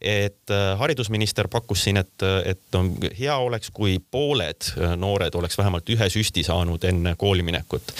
et 0.00 0.50
haridusminister 0.78 1.48
pakkus 1.50 1.82
siin, 1.82 1.96
et, 1.98 2.22
et 2.46 2.74
on 2.78 2.92
hea 3.18 3.34
oleks, 3.36 3.72
kui 3.74 3.96
pooled 3.98 4.68
noored 4.96 5.34
oleks 5.34 5.58
vähemalt 5.58 5.90
ühe 5.90 6.06
süsti 6.12 6.44
saanud 6.46 6.77
enne 6.84 7.14
kooliminekut. 7.18 7.92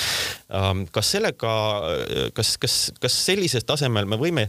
Ähm, 0.55 0.85
kas 0.93 1.11
sellega, 1.17 1.53
kas, 2.35 2.57
kas, 2.59 2.77
kas 3.01 3.19
sellisel 3.27 3.67
tasemel 3.67 4.07
me 4.09 4.19
võime 4.21 4.49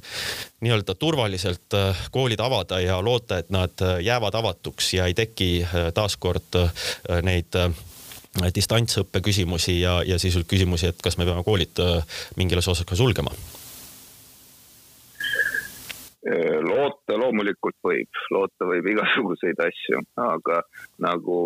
nii-öelda 0.64 0.96
turvaliselt 1.00 1.76
äh, 1.78 2.08
koolid 2.12 2.40
avada 2.44 2.80
ja 2.84 3.00
loota, 3.04 3.40
et 3.40 3.50
nad 3.54 3.82
äh, 3.82 4.00
jäävad 4.04 4.36
avatuks 4.36 4.94
ja 4.94 5.08
ei 5.08 5.16
teki 5.18 5.52
äh, 5.64 5.90
taaskord 5.96 6.60
neid 7.24 7.56
distantsõppe 8.56 9.22
küsimusi 9.26 9.80
ja, 9.80 10.00
ja 10.06 10.20
siis 10.20 10.38
küsimusi, 10.48 10.92
et 10.92 11.02
kas 11.04 11.18
me 11.18 11.26
peame 11.26 11.44
koolid 11.44 11.82
mingil 12.38 12.62
osas 12.62 12.84
ka 12.88 12.96
sulgema 12.96 13.34
loota 16.62 16.99
loomulikult 17.18 17.78
võib, 17.86 18.20
loota 18.34 18.68
võib 18.70 18.88
igasuguseid 18.94 19.60
asju, 19.64 20.02
aga 20.22 20.62
nagu 21.02 21.40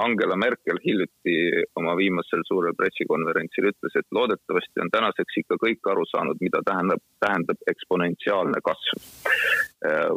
Angela 0.00 0.36
Merkel 0.40 0.80
hiljuti 0.84 1.36
oma 1.80 1.94
viimasel 1.98 2.44
suurel 2.48 2.76
pressikonverentsil 2.78 3.68
ütles, 3.72 3.98
et 3.98 4.08
loodetavasti 4.14 4.84
on 4.84 4.92
tänaseks 4.94 5.40
ikka 5.42 5.58
kõik 5.62 5.90
aru 5.92 6.06
saanud, 6.10 6.40
mida 6.40 6.62
tähendab, 6.66 7.02
tähendab 7.22 7.68
eksponentsiaalne 7.74 8.62
kasv. 8.64 9.10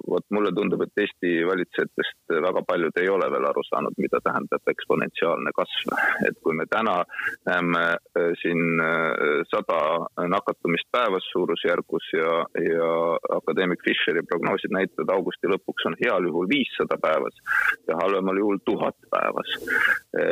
vot 0.05 0.25
mulle 0.29 0.51
tundub, 0.53 0.83
et 0.85 1.01
Eesti 1.01 1.41
valitsejatest 1.47 2.35
väga 2.45 2.61
paljud 2.67 2.99
ei 3.01 3.09
ole 3.09 3.25
veel 3.33 3.47
aru 3.49 3.63
saanud, 3.65 3.95
mida 3.97 4.21
tähendab 4.23 4.73
eksponentsiaalne 4.73 5.51
kasv. 5.57 5.95
et 6.27 6.37
kui 6.43 6.53
me 6.53 6.67
täna 6.69 7.01
näeme 7.49 7.83
äh, 7.95 8.31
siin 8.41 8.79
äh, 8.81 9.41
sada 9.49 9.79
nakatumist 10.29 10.87
päevas 10.91 11.25
suurusjärgus 11.33 12.11
ja, 12.13 12.45
ja 12.61 12.91
akadeemik 13.39 13.81
Fischer 13.83 14.05
Fisheri 14.05 14.21
prognoosid 14.29 14.69
näitavad, 14.69 14.84
augusti 15.15 15.49
lõpuks 15.49 15.87
on 15.89 15.97
heal 16.01 16.27
juhul 16.27 16.47
viissada 16.49 16.97
päevas 17.01 17.37
ja 17.87 17.97
halvemal 18.01 18.37
juhul 18.41 18.59
tuhat 18.65 18.97
päevas. 19.11 19.51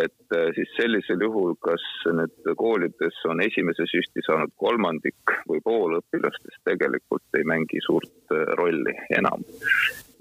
et 0.04 0.38
eh, 0.38 0.50
siis 0.56 0.72
sellisel 0.78 1.22
juhul, 1.28 1.56
kas 1.60 1.84
nüüd 2.20 2.54
koolides 2.58 3.20
on 3.30 3.42
esimese 3.42 3.88
süsti 3.90 4.24
saanud 4.28 4.54
kolmandik 4.58 5.36
või 5.50 5.62
pool 5.64 6.00
õpilastest, 6.00 6.62
tegelikult 6.70 7.40
ei 7.40 7.46
mängi 7.48 7.82
suurt 7.86 8.36
eh, 8.36 8.48
rolli 8.60 8.96
enam 9.18 9.46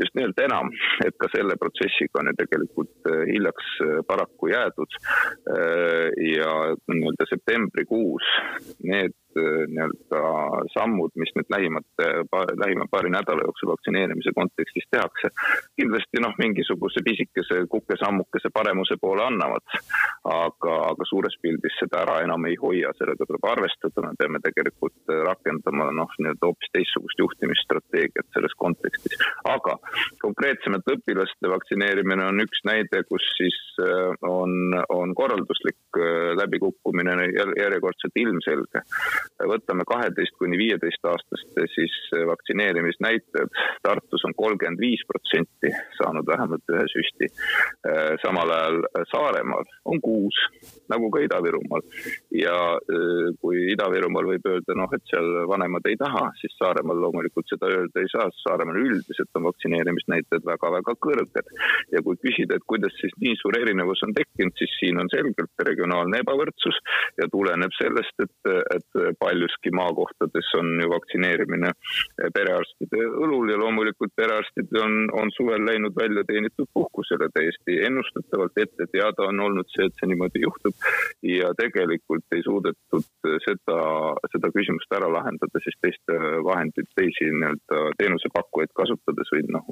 just 0.01 0.15
nimelt 0.17 0.39
enam, 0.41 0.71
et 1.05 1.15
ka 1.21 1.29
selle 1.31 1.55
protsessiga 1.61 2.23
on 2.23 2.33
ju 2.33 2.39
tegelikult 2.41 3.11
eh, 3.12 3.25
hiljaks 3.31 3.75
paraku 4.09 4.53
jäädud. 4.53 5.01
ja 6.33 6.53
nii-öelda 6.89 7.27
septembrikuus 7.29 8.27
need 8.83 9.12
Äh, 9.12 9.22
nii-öelda 9.41 10.21
sammud, 10.75 11.12
mis 11.21 11.33
nüüd 11.37 11.49
lähimate, 11.55 12.09
lähima 12.65 12.87
paari 12.91 13.11
nädala 13.12 13.47
jooksul 13.47 13.73
vaktsineerimise 13.73 14.35
kontekstis 14.37 14.87
tehakse, 14.91 15.33
kindlasti 15.81 16.23
noh, 16.25 16.35
mingisuguse 16.39 17.03
pisikese 17.05 17.62
kukesammukese 17.73 18.53
paremuse 18.55 18.99
poole 19.01 19.27
annavad. 19.27 19.65
aga, 20.23 20.75
aga 20.93 21.05
suures 21.09 21.35
pildis 21.43 21.75
seda 21.81 22.03
ära 22.05 22.21
enam 22.23 22.45
ei 22.47 22.55
hoia, 22.61 22.93
sellega 22.99 23.27
tuleb 23.27 23.47
arvestada, 23.51 24.05
me 24.05 24.15
peame 24.19 24.41
tegelikult 24.45 25.12
rakendama 25.29 25.89
noh, 25.97 26.12
nii-öelda 26.19 26.49
hoopis 26.49 26.71
teistsugust 26.77 27.23
juhtimisstrateegiat 27.25 28.29
selles 28.35 28.55
kontekstis. 28.65 29.19
aga 29.51 29.77
konkreetsemalt 30.23 30.89
õpilaste 30.95 31.51
vaktsineerimine 31.55 32.27
on 32.31 32.45
üks 32.45 32.62
näide, 32.69 33.03
kus 33.09 33.27
siis 33.39 33.59
äh, 33.83 34.15
on, 34.29 34.77
on 34.89 35.15
korralduslik 35.19 35.99
äh, 35.99 36.33
läbikukkumine 36.39 37.17
järjekordselt 37.59 38.23
ilmselge 38.25 38.85
võtame 39.52 39.87
kaheteist 39.88 40.37
kuni 40.38 40.59
viieteist 40.61 41.05
aastaste 41.09 41.67
siis 41.75 41.95
vaktsineerimisnäitajad. 42.31 43.52
Tartus 43.83 44.25
on 44.29 44.35
kolmkümmend 44.38 44.81
viis 44.81 45.02
protsenti 45.09 45.73
saanud 45.99 46.26
vähemalt 46.26 46.75
ühe 46.75 46.85
süsti. 46.93 47.31
samal 48.23 48.50
ajal 48.50 48.79
Saaremaal 49.11 49.67
on 49.85 50.00
kuus, 50.00 50.37
nagu 50.93 51.11
ka 51.11 51.23
Ida-Virumaal. 51.26 51.83
ja 52.37 52.57
kui 53.41 53.67
Ida-Virumaal 53.75 54.29
võib 54.33 54.49
öelda, 54.52 54.76
noh, 54.79 54.91
et 54.95 55.05
seal 55.11 55.29
vanemad 55.50 55.87
ei 55.91 55.99
taha, 56.00 56.29
siis 56.41 56.55
Saaremaal 56.59 57.00
loomulikult 57.05 57.49
seda 57.50 57.71
öelda 57.71 58.02
ei 58.02 58.11
saa, 58.12 58.29
sest 58.31 58.47
Saaremaal 58.47 58.81
üldiselt 58.83 59.38
on 59.38 59.49
vaktsineerimisnäitajad 59.50 60.47
väga-väga 60.52 60.97
kõrged. 61.07 61.52
ja 61.93 62.02
kui 62.02 62.17
küsida, 62.23 62.57
et 62.57 62.67
kuidas 62.67 62.95
siis 63.00 63.14
nii 63.21 63.35
suur 63.41 63.59
erinevus 63.59 64.02
on 64.07 64.14
tekkinud, 64.17 64.55
siis 64.59 64.73
siin 64.81 65.00
on 65.00 65.11
selgelt 65.12 65.67
regionaalne 65.69 66.23
ebavõrdsus 66.23 66.79
ja 67.21 67.29
tuleneb 67.33 67.75
sellest, 67.79 68.25
et, 68.26 68.52
et 68.76 69.12
paljuski 69.19 69.73
maakohtades 69.75 70.49
on 70.59 70.75
ju 70.83 70.90
vaktsineerimine 70.92 71.73
perearstide 72.35 73.04
õlul 73.25 73.52
ja 73.52 73.59
loomulikult 73.61 74.14
perearstid 74.16 74.73
on, 74.83 75.07
on 75.12 75.33
suvel 75.37 75.64
läinud 75.66 75.97
välja 75.97 76.25
teenitud 76.28 76.69
puhkusele 76.75 77.28
täiesti 77.35 77.78
ennustatavalt 77.87 78.59
ette 78.64 78.87
teada 78.92 79.28
on 79.28 79.40
olnud 79.47 79.69
see, 79.75 79.87
et 79.88 79.99
see 80.00 80.11
niimoodi 80.11 80.42
juhtub. 80.45 80.75
ja 81.23 81.52
tegelikult 81.59 82.37
ei 82.37 82.42
suudetud 82.45 83.07
seda, 83.45 83.78
seda 84.35 84.50
küsimust 84.54 84.97
ära 84.97 85.09
lahendada 85.12 85.62
siis 85.64 85.76
teiste 85.85 86.19
vahendeid, 86.47 86.88
teisi 86.99 87.28
nii-öelda 87.31 87.83
teenusepakkujaid 88.00 88.73
kasutades 88.78 89.33
või 89.35 89.45
noh, 89.54 89.66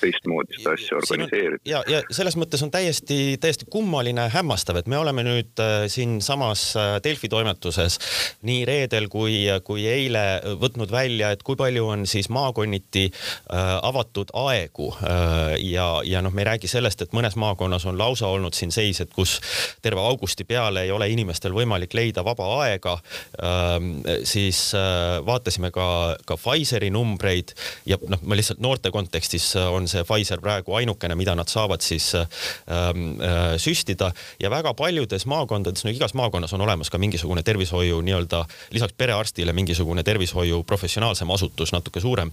teistmoodi 0.00 0.58
seda 0.58 0.76
asja 0.76 1.00
organiseerida. 1.00 1.62
ja, 1.68 1.82
ja 1.90 2.02
selles 2.10 2.38
mõttes 2.40 2.64
on 2.64 2.72
täiesti, 2.74 3.36
täiesti 3.42 3.68
kummaline, 3.72 4.28
hämmastav, 4.32 4.80
et 4.80 4.90
me 4.90 4.98
oleme 5.00 5.24
nüüd 5.26 5.62
äh, 5.62 5.86
siinsamas 5.92 6.68
äh, 6.78 6.96
Delfi 7.04 7.30
toimetuses 7.32 7.98
nii 8.46 8.64
reedel 8.68 8.75
reedel 8.76 9.08
kui, 9.12 9.44
kui 9.66 9.86
eile 9.90 10.24
võtnud 10.60 10.92
välja, 10.92 11.32
et 11.34 11.42
kui 11.46 11.58
palju 11.58 11.88
on 11.92 12.06
siis 12.08 12.28
maakonniti 12.32 13.06
äh, 13.08 13.72
avatud 13.86 14.32
aegu 14.36 14.90
äh, 15.00 15.56
ja, 15.72 15.88
ja 16.04 16.22
noh, 16.24 16.34
me 16.34 16.44
ei 16.44 16.50
räägi 16.52 16.70
sellest, 16.70 17.02
et 17.02 17.16
mõnes 17.16 17.36
maakonnas 17.40 17.86
on 17.88 17.98
lausa 17.98 18.28
olnud 18.32 18.56
siin 18.56 18.74
seis, 18.74 19.00
et 19.02 19.12
kus 19.14 19.38
terve 19.84 20.02
augusti 20.02 20.46
peale 20.48 20.86
ei 20.86 20.92
ole 20.94 21.08
inimestel 21.12 21.54
võimalik 21.56 21.94
leida 21.96 22.24
vaba 22.26 22.48
aega 22.62 22.96
ähm,. 23.42 23.94
siis 24.26 24.70
äh, 24.76 25.18
vaatasime 25.26 25.70
ka, 25.74 26.16
ka 26.26 26.36
Pfizeri 26.36 26.90
numbreid 26.94 27.54
ja 27.88 27.98
noh, 28.08 28.20
ma 28.26 28.38
lihtsalt 28.38 28.60
noorte 28.62 28.92
kontekstis 28.94 29.48
on 29.56 29.88
see 29.90 30.04
Pfizer 30.06 30.42
praegu 30.42 30.76
ainukene, 30.78 31.16
mida 31.18 31.34
nad 31.38 31.50
saavad 31.50 31.84
siis 31.84 32.12
ähm, 32.16 33.16
äh, 33.20 33.54
süstida 33.62 34.12
ja 34.42 34.50
väga 34.52 34.74
paljudes 34.78 35.26
maakondades, 35.30 35.84
no 35.84 35.94
igas 35.94 36.14
maakonnas 36.18 36.54
on 36.56 36.64
olemas 36.66 36.90
ka 36.92 37.00
mingisugune 37.02 37.42
tervishoiu 37.46 38.00
nii-öelda 38.04 38.44
lisaks 38.70 38.94
perearstile 38.98 39.52
mingisugune 39.56 40.02
tervishoiu 40.06 40.62
professionaalsem 40.66 41.30
asutus, 41.30 41.72
natuke 41.72 42.00
suurem. 42.00 42.32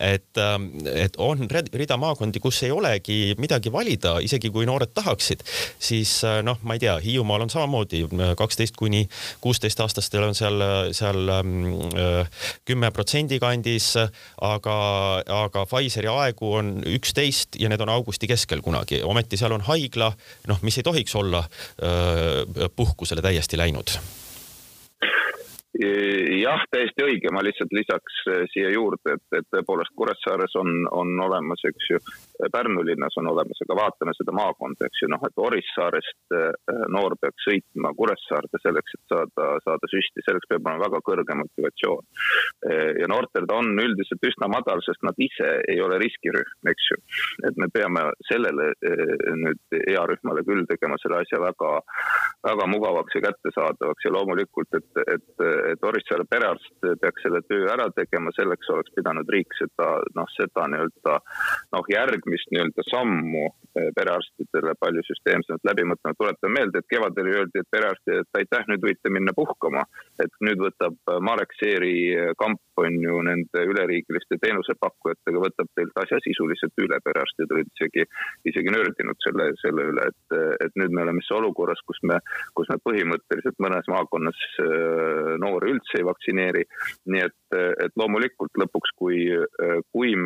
et, 0.00 0.38
ähm, 0.38 0.68
et 0.94 1.16
on 1.18 1.48
rida 1.72 1.96
maakondi, 1.96 2.40
kus 2.40 2.62
ei 2.62 2.70
olegi 2.70 3.34
midagi 3.38 3.72
valida, 3.72 4.18
isegi 4.22 4.50
kui 4.50 4.66
noored 4.66 4.92
tahaksid, 4.94 5.42
siis 5.78 6.18
äh, 6.24 6.42
noh, 6.42 6.58
ma 6.62 6.76
ei 6.76 6.82
tea, 6.82 6.96
Hiiumaal 7.04 7.46
on 7.46 7.50
samamoodi 7.50 8.04
kaksteist 8.36 8.76
kuni 8.76 9.06
kuusteist 9.40 9.80
aastastel 9.80 10.26
on 10.26 10.34
seal, 10.34 10.62
seal 10.96 11.32
ähm, 11.38 11.54
äh, 11.94 12.28
kümme 12.64 12.90
protsendi 12.90 13.38
kandis, 13.42 13.92
aga, 14.42 14.76
aga 15.42 15.66
Pfizeri 15.66 16.10
aegu 16.12 16.52
on 16.60 16.76
üksteist 16.96 17.60
ja 17.60 17.70
need 17.72 17.82
on 17.84 17.92
augusti 17.92 18.28
keskel 18.30 18.62
kunagi, 18.64 19.02
ometi 19.04 19.40
seal 19.40 19.54
on 19.56 19.64
haigla, 19.66 20.12
noh, 20.50 20.62
mis 20.66 20.78
ei 20.80 20.86
tohiks 20.86 21.16
olla 21.18 21.44
äh, 21.46 22.70
puhkusele 22.76 23.24
täiesti 23.24 23.58
läinud 23.60 23.96
jah, 26.40 26.62
täiesti 26.72 27.04
õige, 27.04 27.32
ma 27.34 27.42
lihtsalt 27.44 27.72
lisaks 27.76 28.20
eh, 28.32 28.44
siia 28.52 28.70
juurde, 28.72 29.16
et, 29.16 29.24
et 29.38 29.48
tõepoolest 29.52 29.92
Kuressaares 29.98 30.56
on, 30.60 30.70
on 30.94 31.12
olemas, 31.26 31.62
eks 31.68 31.90
ju, 31.90 32.00
Pärnu 32.52 32.84
linnas 32.86 33.16
on 33.20 33.30
olemas, 33.30 33.60
aga 33.64 33.78
vaatame 33.80 34.14
seda 34.16 34.34
maakonda, 34.36 34.88
eks 34.88 35.02
ju, 35.02 35.10
noh, 35.12 35.22
et 35.26 35.42
Orissaarest 35.48 36.36
eh, 36.36 36.72
noor 36.92 37.16
peaks 37.20 37.46
sõitma 37.48 37.92
Kuressaarde 37.96 38.60
selleks, 38.62 38.96
et 38.98 39.14
saada, 39.14 39.48
saada 39.64 39.90
süsti, 39.92 40.24
selleks 40.26 40.50
peab 40.50 40.66
olema 40.66 40.84
väga 40.86 41.00
kõrge 41.06 41.38
motivatsioon. 41.40 42.04
Eh, 42.70 42.92
ja 43.02 43.10
noortel 43.10 43.48
ta 43.48 43.60
on 43.60 43.72
üldiselt 43.82 44.28
üsna 44.30 44.50
madal, 44.52 44.82
sest 44.84 45.04
nad 45.06 45.18
ise 45.22 45.52
ei 45.70 45.80
ole 45.82 46.00
riskirühm, 46.02 46.70
eks 46.72 46.90
ju. 46.92 47.00
et 47.46 47.58
me 47.60 47.68
peame 47.72 48.02
sellele 48.28 48.70
nüüd 49.36 49.76
earühmale 49.76 50.42
küll 50.46 50.64
tegema 50.68 50.96
selle 51.00 51.20
asja 51.22 51.38
väga, 51.42 51.72
väga 52.46 52.66
mugavaks 52.70 53.16
ja 53.16 53.22
kättesaadavaks 53.28 54.06
ja 54.06 54.12
loomulikult, 54.14 54.78
et, 54.78 55.02
et 55.14 55.46
et 55.72 55.84
Orissaare 55.86 56.24
perearst 56.30 56.86
peaks 57.00 57.24
selle 57.24 57.42
töö 57.50 57.66
ära 57.72 57.86
tegema, 57.96 58.32
selleks 58.36 58.70
oleks 58.74 58.94
pidanud 58.96 59.28
riik 59.32 59.54
seda 59.58 59.88
noh, 60.16 60.28
seda 60.34 60.66
nii-öelda 60.72 61.16
noh, 61.76 61.90
järgmist 62.26 62.50
nii-öelda 62.50 62.82
sammu 62.90 63.44
eh, 63.78 63.90
perearstidele 63.94 64.74
palju 64.80 65.02
süsteemsemalt 65.06 65.64
läbi 65.64 65.84
mõtlema. 65.86 66.14
tuletan 66.18 66.52
meelde, 66.52 66.78
et 66.78 66.88
kevadel 66.90 67.26
öeldi, 67.30 67.60
et 67.60 67.70
perearstid, 67.70 68.22
et 68.22 68.40
aitäh, 68.40 68.64
nüüd 68.68 68.82
võite 68.82 69.10
minna 69.10 69.32
puhkama. 69.36 69.84
et 70.22 70.32
nüüd 70.40 70.58
võtab 70.58 70.96
Marek 71.20 71.52
Seeri 71.60 72.34
kamp 72.38 72.60
on 72.76 72.94
ju 73.02 73.20
nende 73.22 73.62
üleriigiliste 73.70 74.38
teenusepakkujatega, 74.40 75.42
võtab 75.46 75.68
teilt 75.76 75.96
asja 76.02 76.18
sisuliselt 76.24 76.72
üle. 76.78 76.98
perearstid 77.04 77.52
olid 77.52 77.68
isegi, 77.74 78.04
isegi 78.44 78.72
nördinud 78.72 79.20
selle, 79.24 79.50
selle 79.62 79.86
üle, 79.92 80.08
et, 80.08 80.36
et 80.64 80.72
nüüd 80.80 80.90
me 80.90 81.02
oleme 81.04 81.22
siis 81.22 81.36
olukorras, 81.38 81.80
kus 81.86 82.00
me, 82.02 82.18
kus 82.54 82.68
me 82.72 82.78
põhimõtteliselt 82.84 83.60
mõnes 83.62 83.86
maakonnas 83.92 84.42
eh, 84.64 85.36
noori 85.42 85.76
üldse 85.76 86.00
ei 86.00 86.08
vaktsineeri. 86.10 86.64
nii 87.06 87.22
et, 87.22 87.58
et 87.84 87.92
loomulikult 87.96 88.56
lõpuks, 88.58 88.92
kui, 88.96 89.28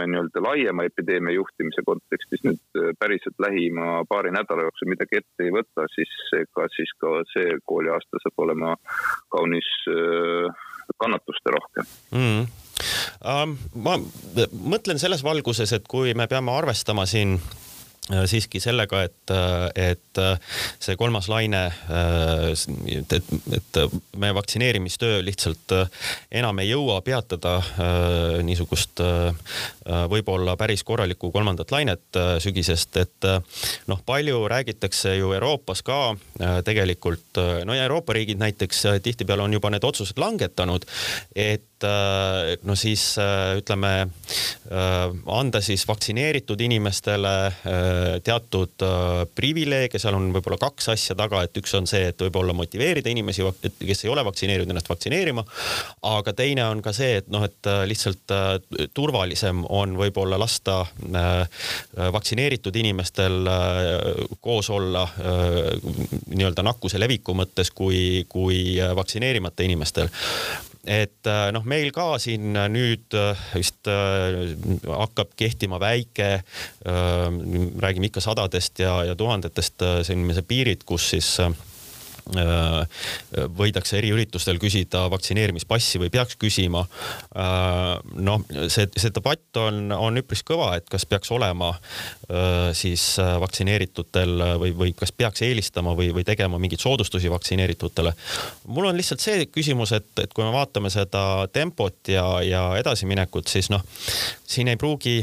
kui 0.00 0.06
me 0.06 0.12
nii-öelda 0.12 0.42
laiema 0.42 0.84
epideemia 0.88 1.34
juhtimise 1.34 1.82
kontekstis 1.84 2.42
nüüd 2.44 2.80
päriselt 2.98 3.36
lähima 3.38 4.04
paari 4.08 4.32
nädala 4.32 4.64
jooksul 4.66 4.88
midagi 4.88 5.20
ette 5.20 5.44
ei 5.44 5.52
võta, 5.52 5.86
siis 5.94 6.12
ega 6.38 6.68
siis 6.76 6.92
ka 7.00 7.20
see 7.32 7.58
kooliaasta 7.68 8.20
saab 8.22 8.44
olema 8.46 8.74
kaunis 9.28 9.68
kannatusterohke 11.00 11.86
mm. 12.16 12.50
Um, 13.20 13.58
ma 13.84 13.98
mõtlen 14.72 14.96
selles 14.96 15.20
valguses, 15.20 15.74
et 15.76 15.84
kui 15.84 16.14
me 16.16 16.24
peame 16.30 16.54
arvestama 16.56 17.04
siin 17.04 17.34
Äh, 17.36 17.69
siiski 18.26 18.60
sellega, 18.60 19.02
et, 19.06 19.30
äh, 19.30 19.90
et 19.90 20.18
äh, 20.18 20.38
see 20.82 20.96
kolmas 20.98 21.28
laine, 21.30 21.62
et, 22.90 23.12
et 23.56 23.78
meie 24.18 24.34
vaktsineerimistöö 24.34 25.20
lihtsalt 25.24 25.74
enam 26.32 26.58
ei 26.62 26.70
jõua 26.70 27.00
peatada 27.04 27.58
niisugust 28.44 29.00
võib-olla 30.10 30.56
päris 30.60 30.82
korralikku 30.86 31.30
kolmandat 31.34 31.72
lainet 31.74 32.18
sügisest, 32.42 32.96
et 33.00 33.28
noh, 33.90 34.02
palju 34.06 34.42
räägitakse 34.50 35.14
ju 35.18 35.32
Euroopas 35.36 35.82
ka 35.86 36.00
tegelikult, 36.66 37.40
no 37.64 37.76
ja 37.76 37.86
Euroopa 37.86 38.16
riigid 38.16 38.40
näiteks 38.42 38.84
tihtipeale 39.02 39.46
on 39.46 39.58
juba 39.58 39.72
need 39.72 39.86
otsused 39.86 40.18
langetanud, 40.20 40.86
et 41.34 41.69
no 41.84 42.74
siis 42.78 43.02
ütleme, 43.58 43.92
anda 45.40 45.60
siis 45.64 45.86
vaktsineeritud 45.88 46.60
inimestele 46.60 47.34
teatud 48.24 48.84
äh, 48.84 49.26
privileege, 49.34 49.98
seal 50.00 50.16
on 50.16 50.30
võib-olla 50.34 50.58
kaks 50.60 50.90
asja 50.94 51.16
taga, 51.18 51.42
et 51.44 51.56
üks 51.60 51.72
on 51.78 51.86
see, 51.90 52.10
et 52.10 52.24
võib-olla 52.24 52.54
motiveerida 52.56 53.10
inimesi, 53.12 53.44
kes 53.78 54.04
ei 54.04 54.12
ole 54.12 54.24
vaktsineerinud, 54.26 54.70
ennast 54.70 54.90
vaktsineerima. 54.90 55.44
aga 56.10 56.34
teine 56.36 56.66
on 56.68 56.82
ka 56.84 56.92
see, 56.96 57.20
et 57.20 57.30
noh, 57.32 57.44
et 57.46 57.70
äh, 57.70 57.82
lihtsalt 57.90 58.34
äh, 58.34 58.86
turvalisem 58.94 59.64
on 59.68 59.96
võib-olla 59.98 60.38
lasta 60.40 60.80
vaktsineeritud 62.12 62.76
inimestel 62.76 63.48
koos 64.40 64.70
olla 64.70 65.02
nii-öelda 66.30 66.64
nakkuse 66.64 67.00
leviku 67.00 67.34
mõttes 67.36 67.72
kui, 67.74 68.24
kui 68.28 68.78
vaktsineerimata 68.96 69.66
inimestel 69.66 70.10
et 70.86 71.28
äh, 71.28 71.50
noh, 71.52 71.64
meil 71.68 71.90
ka 71.92 72.14
siin 72.22 72.54
nüüd 72.72 73.16
äh, 73.16 73.40
vist 73.54 73.88
äh, 73.90 74.54
hakkab 74.88 75.34
kehtima 75.36 75.80
väike, 75.80 76.42
räägime 76.84 78.08
ikka 78.08 78.22
sadadest 78.24 78.80
ja, 78.82 79.00
ja 79.04 79.16
tuhandetest 79.18 79.82
selline 80.06 80.44
piirid, 80.46 80.84
kus 80.88 81.10
siis 81.12 81.34
Äh, 81.40 81.69
võidakse 83.56 83.98
eriüritustel 83.98 84.60
küsida 84.62 85.04
vaktsineerimispassi 85.12 86.00
või 86.02 86.10
peaks 86.12 86.38
küsima. 86.40 86.84
Äh, 87.34 88.00
noh, 88.26 88.44
see, 88.68 88.88
see 88.96 89.12
debatt 89.14 89.60
on, 89.60 89.90
on 89.94 90.20
üpris 90.20 90.44
kõva, 90.46 90.72
et 90.78 90.88
kas 90.90 91.06
peaks 91.08 91.30
olema 91.34 91.72
äh, 91.74 92.70
siis 92.76 93.04
vaktsineeritutel 93.18 94.46
või, 94.60 94.72
või 94.76 94.94
kas 94.96 95.12
peaks 95.12 95.44
eelistama 95.46 95.94
või, 95.98 96.10
või 96.14 96.24
tegema 96.26 96.60
mingeid 96.60 96.82
soodustusi 96.82 97.30
vaktsineeritutele. 97.32 98.14
mul 98.66 98.90
on 98.90 98.98
lihtsalt 98.98 99.22
see 99.24 99.46
küsimus, 99.50 99.92
et, 99.96 100.10
et 100.22 100.32
kui 100.34 100.44
me 100.44 100.52
vaatame 100.54 100.90
seda 100.92 101.46
tempot 101.52 102.12
ja, 102.12 102.26
ja 102.46 102.64
edasiminekut, 102.80 103.48
siis 103.48 103.70
noh, 103.72 103.84
siin 104.46 104.68
ei 104.68 104.78
pruugi 104.80 105.20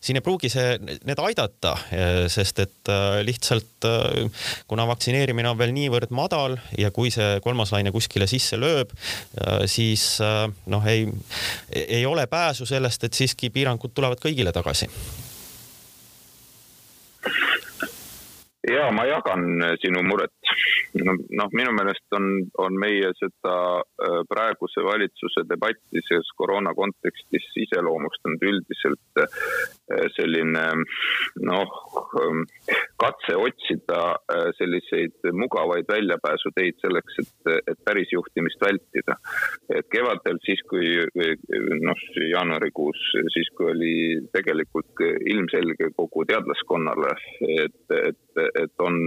siin 0.00 0.16
ei 0.16 0.24
pruugi 0.24 0.48
see, 0.52 0.76
need 0.80 1.20
aidata, 1.20 1.74
sest 2.32 2.62
et 2.64 2.90
äh, 2.92 3.20
lihtsalt 3.26 3.88
äh, 3.88 4.44
kuna 4.70 4.86
vaktsineerimine 4.88 5.50
on 5.52 5.58
veel 5.60 5.74
niivõrd 5.76 6.14
madal 6.16 6.56
ja 6.78 6.92
kui 6.94 7.12
see 7.12 7.38
kolmas 7.44 7.74
laine 7.74 7.92
kuskile 7.92 8.28
sisse 8.30 8.58
lööb, 8.60 8.92
siis 9.70 10.04
noh, 10.20 10.86
ei, 10.88 11.06
ei 11.70 12.04
ole 12.08 12.26
pääsu 12.30 12.66
sellest, 12.68 13.04
et 13.04 13.16
siiski 13.16 13.52
piirangud 13.52 13.92
tulevad 13.94 14.20
kõigile 14.22 14.54
tagasi 14.56 14.88
ja 18.68 18.90
ma 18.92 19.04
jagan 19.08 19.44
sinu 19.82 20.02
muret. 20.06 20.32
Noh, 20.98 21.50
minu 21.56 21.72
meelest 21.76 22.16
on, 22.18 22.26
on 22.58 22.76
meie 22.80 23.10
seda 23.18 23.56
praeguse 24.30 24.82
valitsuse 24.84 25.44
debatti 25.48 26.02
selles 26.08 26.30
koroona 26.38 26.74
kontekstis 26.74 27.46
iseloomustanud 27.64 28.42
üldiselt 28.50 29.22
selline 30.16 30.64
noh, 31.46 31.76
katse 33.00 33.36
otsida 33.36 34.00
äh, 34.32 34.48
selliseid 34.58 35.30
mugavaid 35.32 35.88
väljapääsuteid 35.88 36.78
selleks, 36.84 37.18
et, 37.22 37.52
et 37.72 37.78
päris 37.84 38.12
juhtimist 38.12 38.60
vältida. 38.60 39.16
et 39.74 39.86
kevadel 39.92 40.38
siis, 40.44 40.60
kui 40.70 40.96
noh, 41.86 42.04
jaanuarikuus, 42.30 43.00
siis 43.34 43.50
kui 43.56 43.70
oli 43.72 43.94
tegelikult 44.34 45.04
ilmselge 45.34 45.90
kogu 45.96 46.24
teadlaskonnale, 46.28 47.14
et, 47.64 47.96
et, 48.10 48.42
et 48.64 48.84
on, 48.86 49.00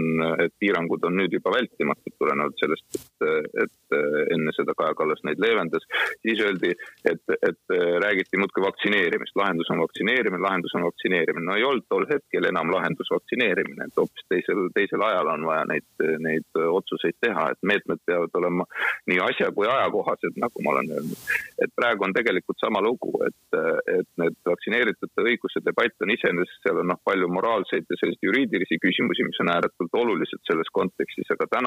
et 0.44 0.54
piirangud 0.60 1.06
on 1.08 1.18
nüüd 1.22 1.36
juba 1.38 1.54
vältimatud 1.58 1.73
tulenevalt 1.77 2.60
sellest, 2.62 2.86
et, 2.98 3.63
et 3.63 3.98
enne 4.34 4.53
seda 4.56 4.75
Kaja 4.77 4.96
Kallas 4.98 5.22
neid 5.27 5.42
leevendas, 5.44 5.86
siis 6.25 6.42
öeldi, 6.44 6.74
et, 7.10 7.24
et 7.50 7.76
räägiti 8.04 8.39
muudkui 8.41 8.63
vaktsineerimist, 8.65 9.36
lahendus 9.39 9.69
on 9.74 9.84
vaktsineerimine, 9.84 10.41
lahendus 10.43 10.76
on 10.78 10.88
vaktsineerimine. 10.88 11.45
no 11.45 11.58
ei 11.58 11.65
olnud 11.67 11.88
tol 11.89 12.06
hetkel 12.10 12.50
enam 12.50 12.71
lahendus 12.74 13.12
vaktsineerimine, 13.13 13.88
et 13.88 14.02
hoopis 14.02 14.28
teisel, 14.30 14.65
teisel 14.78 15.04
ajal 15.06 15.32
on 15.36 15.47
vaja 15.50 15.65
neid, 15.71 15.88
neid 16.24 16.62
otsuseid 16.63 17.19
teha, 17.21 17.50
et 17.54 17.62
meetmed 17.74 18.02
peavad 18.06 18.41
olema 18.41 18.67
nii 19.12 19.19
asja 19.28 19.52
kui 19.56 19.67
ajakohased, 19.69 20.38
nagu 20.43 20.65
ma 20.65 20.76
olen 20.76 20.91
öelnud. 20.97 21.28
et 21.63 21.71
praegu 21.76 22.08
on 22.08 22.15
tegelikult 22.15 22.60
sama 22.62 22.82
lugu, 22.84 23.12
et, 23.28 23.60
et 23.97 24.10
need 24.21 24.38
vaktsineeritute 24.50 25.28
õiguse 25.28 25.63
debatt 25.65 26.06
on 26.06 26.13
iseenesest, 26.13 26.60
seal 26.65 26.82
on 26.82 26.91
noh, 26.93 27.00
palju 27.06 27.30
moraalseid 27.32 27.88
ja 27.89 28.00
selliseid 28.00 28.28
juriidilisi 28.28 28.80
küsimusi, 28.84 29.26
mis 29.28 29.39
on 29.43 29.54
ääretult 29.56 30.00
olulised 30.04 30.41
selles 30.50 30.69
kontekstis, 30.76 31.30
aga 31.34 31.47
täna 31.52 31.62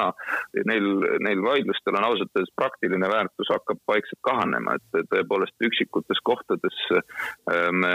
neil, 0.67 0.87
neil 1.23 1.43
vaidlustel 1.45 1.97
on 1.97 2.07
ausalt 2.09 2.33
öeldes 2.35 2.53
praktiline 2.55 3.09
väärtus 3.11 3.51
hakkab 3.53 3.81
vaikselt 3.89 4.21
kahanema, 4.25 4.77
et 4.77 5.09
tõepoolest 5.11 5.67
üksikutes 5.69 6.21
kohtades 6.27 6.77
äh, 6.93 7.69
me 7.71 7.93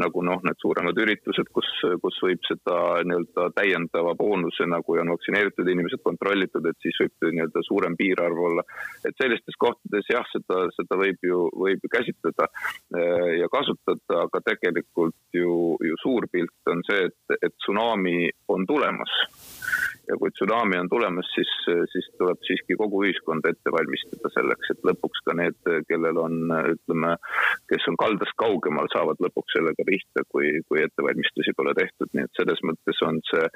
nagu 0.00 0.24
noh, 0.26 0.40
need 0.46 0.58
suuremad 0.62 0.98
üritused, 1.04 1.50
kus, 1.54 1.68
kus 2.02 2.18
võib 2.24 2.42
seda 2.48 2.78
nii-öelda 3.06 3.48
täiendava 3.58 4.14
boonusena, 4.18 4.80
kui 4.86 5.00
on 5.02 5.12
vaktsineeritud 5.14 5.68
inimesed 5.70 6.02
kontrollitud, 6.04 6.66
et 6.68 6.78
siis 6.84 6.98
võib 7.02 7.28
nii-öelda 7.30 7.64
suurem 7.66 7.96
piirarv 7.98 8.42
olla. 8.48 8.64
et 9.04 9.16
sellistes 9.20 9.56
kohtades 9.60 10.08
jah, 10.10 10.26
seda, 10.32 10.64
seda 10.76 10.98
võib 11.00 11.28
ju, 11.28 11.48
võib 11.64 11.82
ju 11.84 11.92
käsitleda 11.92 12.48
eh, 12.48 13.30
ja 13.40 13.50
kasutada, 13.52 14.24
aga 14.26 14.42
tegelikult 14.50 15.16
ju, 15.36 15.76
ju 15.80 16.00
suur 16.02 16.28
pilt 16.32 16.72
on 16.72 16.82
see, 16.88 17.08
et, 17.10 17.38
et 17.40 17.54
tsunami 17.60 18.30
on 18.48 18.66
tulemas 18.68 19.12
ja 20.08 20.16
kui 20.20 20.30
tsunami 20.34 20.78
on 20.80 20.88
tulemas, 20.92 21.28
siis, 21.34 21.50
siis 21.92 22.08
tuleb 22.18 22.40
siiski 22.46 22.76
kogu 22.80 23.04
ühiskond 23.06 23.46
ette 23.48 23.72
valmistada 23.74 24.30
selleks, 24.34 24.72
et 24.74 24.88
lõpuks 24.88 25.24
ka 25.28 25.36
need, 25.38 25.58
kellel 25.88 26.20
on, 26.20 26.38
ütleme, 26.74 27.14
kes 27.72 27.88
on 27.90 27.98
kaldast 28.00 28.36
kaugemal, 28.40 28.90
saavad 28.92 29.20
lõpuks 29.24 29.56
sellega 29.56 29.86
pihta, 29.88 30.26
kui, 30.32 30.52
kui 30.68 30.82
ettevalmistusi 30.84 31.56
pole 31.56 31.74
tehtud, 31.78 32.12
nii 32.12 32.28
et 32.28 32.40
selles 32.40 32.60
mõttes 32.68 33.02
on 33.06 33.20
see, 33.30 33.48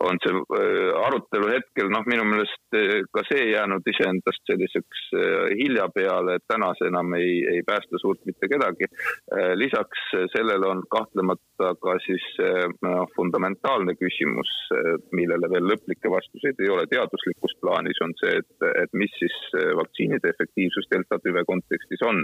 on 0.00 0.18
see 0.22 0.34
äh, 0.34 0.90
arutelu 1.06 1.50
hetkel 1.52 1.90
noh, 1.92 2.04
minu 2.10 2.24
meelest 2.28 2.76
äh, 2.76 3.00
ka 3.14 3.24
see 3.28 3.50
jäänud 3.52 3.86
iseendast 3.92 4.42
selliseks 4.50 5.04
äh, 5.16 5.48
hilja 5.58 5.88
peale, 5.94 6.38
et 6.38 6.46
täna 6.50 6.70
see 6.78 6.90
enam 6.90 7.14
ei, 7.18 7.40
ei 7.54 7.62
päästa 7.66 8.00
suurt 8.02 8.22
mitte 8.28 8.48
kedagi. 8.50 8.86
lisaks 9.58 10.00
sellele 10.34 10.66
on 10.66 10.80
kahtlemata 10.90 11.72
ka 11.82 11.94
siis 12.04 12.24
noh, 12.84 13.06
fundamentaalne 13.16 13.94
küsimus, 13.98 14.50
millele 15.16 15.50
veel 15.52 15.66
lõplikke 15.70 16.10
vastuseid 16.12 16.60
ei 16.62 16.70
ole. 16.72 16.86
teaduslikus 16.90 17.56
plaanis 17.62 18.00
on 18.04 18.14
see, 18.20 18.38
et, 18.40 18.66
et 18.82 18.94
mis 18.98 19.12
siis 19.20 19.36
vaktsiinide 19.80 20.32
efektiivsus 20.34 20.88
delta 20.92 21.18
tüve 21.24 21.44
kontekstis 21.48 22.04
on 22.08 22.22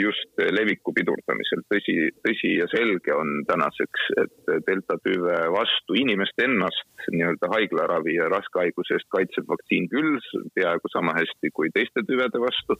just 0.00 0.44
leviku 0.58 0.94
pidurdamisel. 0.96 1.64
tõsi, 1.72 1.96
tõsi 2.26 2.54
ja 2.60 2.68
selge 2.72 3.16
on 3.16 3.42
tänaseks, 3.50 4.08
et 4.24 4.54
delta 4.68 4.98
tüve 5.06 5.38
vastu 5.54 5.98
inimest 6.00 6.44
ennast 6.44 6.73
nii-öelda 7.12 7.50
haiglaravi 7.52 8.14
ja 8.16 8.28
raske 8.32 8.60
haiguse 8.62 8.96
eest 8.96 9.08
kaitseb 9.12 9.48
vaktsiin 9.48 9.88
küll 9.92 10.18
peaaegu 10.56 10.90
sama 10.92 11.12
hästi 11.18 11.50
kui 11.52 11.70
teiste 11.74 12.04
tüvede 12.08 12.40
vastu. 12.40 12.76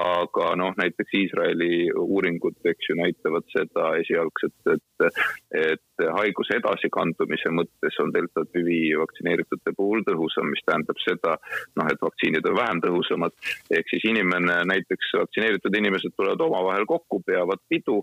aga 0.00 0.50
noh, 0.60 0.74
näiteks 0.76 1.14
Iisraeli 1.20 1.90
uuringud, 1.98 2.58
eks 2.64 2.90
ju, 2.90 2.96
näitavad 2.98 3.46
seda 3.52 3.90
esialgset, 4.00 4.56
et, 4.74 5.22
et 5.60 6.04
haiguse 6.18 6.58
edasikandumise 6.58 7.52
mõttes 7.54 7.98
on 8.02 8.12
delta 8.14 8.44
tüvi 8.52 8.80
vaktsineeritute 8.98 9.74
puhul 9.76 10.02
tõhusam, 10.08 10.50
mis 10.50 10.64
tähendab 10.66 11.00
seda, 11.04 11.36
noh, 11.78 11.90
et 11.90 12.02
vaktsiinid 12.02 12.46
on 12.50 12.58
vähem 12.58 12.82
tõhusamad. 12.84 13.36
ehk 13.70 13.90
siis 13.90 14.04
inimene, 14.10 14.60
näiteks 14.70 15.14
vaktsineeritud 15.20 15.78
inimesed 15.78 16.14
tulevad 16.16 16.40
omavahel 16.40 16.86
kokku, 16.86 17.22
peavad 17.26 17.62
pidu, 17.68 18.02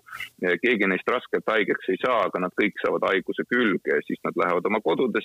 keegi 0.63 0.87
neist 0.87 1.07
raskelt 1.11 1.47
haigeks 1.47 1.91
ei 1.91 1.99
saa, 2.05 2.21
aga 2.27 2.45
nad 2.45 2.55
kõik 2.61 2.79
saavad 2.83 3.07
haiguse 3.11 3.45
külge, 3.49 3.99
siis 4.07 4.19
nad 4.25 4.37
lähevad 4.43 4.65
oma 4.71 4.81
kodudesse, 4.83 5.20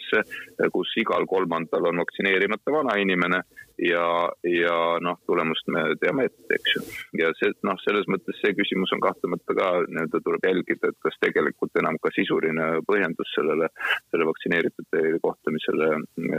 kus 0.73 0.97
igal 1.01 1.27
kolmandal 1.31 1.91
on 1.91 2.03
vaktsineerimata 2.05 2.73
vanainimene 2.73 3.43
ja, 3.79 4.33
ja 4.43 4.77
noh, 5.05 5.19
tulemust 5.29 5.69
me 5.73 5.83
teame 6.01 6.27
ette, 6.31 6.47
eks 6.57 6.75
ju. 6.77 6.83
ja 7.21 7.31
see, 7.39 7.53
noh, 7.67 7.77
selles 7.85 8.09
mõttes 8.11 8.39
see 8.41 8.55
küsimus 8.57 8.93
on 8.97 9.03
kahtlemata 9.05 9.57
ka 9.57 9.69
nii-öelda 9.85 10.21
tuleb 10.25 10.47
jälgida, 10.49 10.91
et 10.91 10.99
kas 11.05 11.19
tegelikult 11.23 11.77
enam 11.81 11.99
ka 12.03 12.13
sisuline 12.17 12.69
põhjendus 12.89 13.33
sellele, 13.37 13.69
selle 14.11 14.29
vaktsineeritute 14.31 15.03
kohtlemisele 15.25 15.91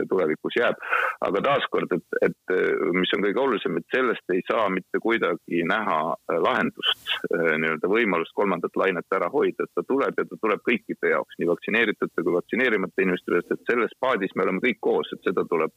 tulevikus 0.10 0.58
jääb. 0.60 0.82
aga 1.28 1.44
taaskord, 1.50 1.94
et, 1.98 2.20
et 2.30 2.56
mis 2.98 3.14
on 3.16 3.26
kõige 3.26 3.44
olulisem, 3.44 3.78
et 3.78 3.88
sellest 3.94 4.34
ei 4.34 4.42
saa 4.50 4.68
mitte 4.74 5.02
kuidagi 5.04 5.64
näha 5.68 6.00
lahendust, 6.48 7.14
nii-öelda 7.32 7.92
võimalust 7.92 8.34
kolmandat 8.38 8.76
lainet 8.80 9.18
ära 9.18 9.30
hoida, 9.34 9.66
et 9.66 9.74
ta 9.78 9.86
tuleb 9.86 10.18
ja 10.18 10.26
ta 10.26 10.40
tuleb 10.42 10.64
kõikide 10.66 11.14
jaoks, 11.14 11.38
nii 11.38 11.52
vaktsineeritute 11.52 12.24
kui 12.24 12.38
vaktsineerimata 12.40 13.06
inimeste 13.06 13.38
eest, 13.48 13.56
et 13.56 13.72
selles 13.72 13.96
paadis 14.04 14.36
me 14.36 14.46
oleme 14.46 14.64
kõik 14.64 14.80
koos, 14.84 15.10
et 15.16 15.24
seda 15.28 15.46
tuleb, 15.50 15.74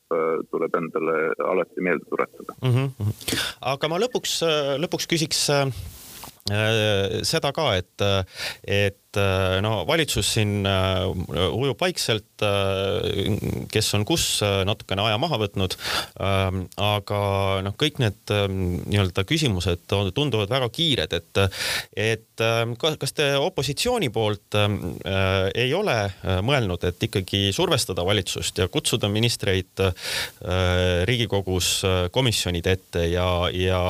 tuleb 0.50 0.76
endale 0.82 1.16
alati 1.52 1.86
meelde 1.86 2.04
tuletada 2.10 2.56
mm. 2.60 2.76
-hmm. 2.76 3.40
aga 3.74 3.88
ma 3.88 4.02
lõpuks, 4.02 4.40
lõpuks 4.82 5.08
küsiks 5.10 5.46
äh, 5.54 5.66
seda 7.26 7.52
ka, 7.54 7.66
et, 7.78 8.02
et 8.64 9.09
no 9.62 9.84
valitsus 9.86 10.28
siin 10.36 10.66
uh, 10.68 11.10
ujub 11.54 11.80
vaikselt 11.80 12.44
uh,, 12.46 13.66
kes 13.72 13.88
on 13.98 14.04
kus 14.08 14.24
natukene 14.66 15.02
aja 15.06 15.18
maha 15.20 15.40
võtnud 15.42 15.74
uh,. 15.76 16.60
aga 16.80 17.20
noh, 17.66 17.76
kõik 17.80 18.00
need 18.02 18.34
uh, 18.34 18.46
nii-öelda 18.50 19.24
küsimused 19.28 19.86
tunduvad 19.88 20.52
väga 20.52 20.68
kiired, 20.74 21.16
et, 21.16 21.42
et 21.96 22.44
uh, 22.44 22.94
kas 23.00 23.16
te 23.16 23.32
opositsiooni 23.40 24.10
poolt 24.14 24.56
ei 24.60 25.72
ole 25.74 25.96
mõelnud, 26.44 26.82
et 26.88 27.02
ikkagi 27.06 27.50
survestada 27.54 28.04
valitsust 28.06 28.58
ja 28.60 28.66
kutsuda 28.72 29.08
ministreid 29.12 29.82
Riigikogus 31.08 31.68
komisjonide 32.14 32.74
ette 32.76 33.04
ja, 33.10 33.26
ja, 33.54 33.80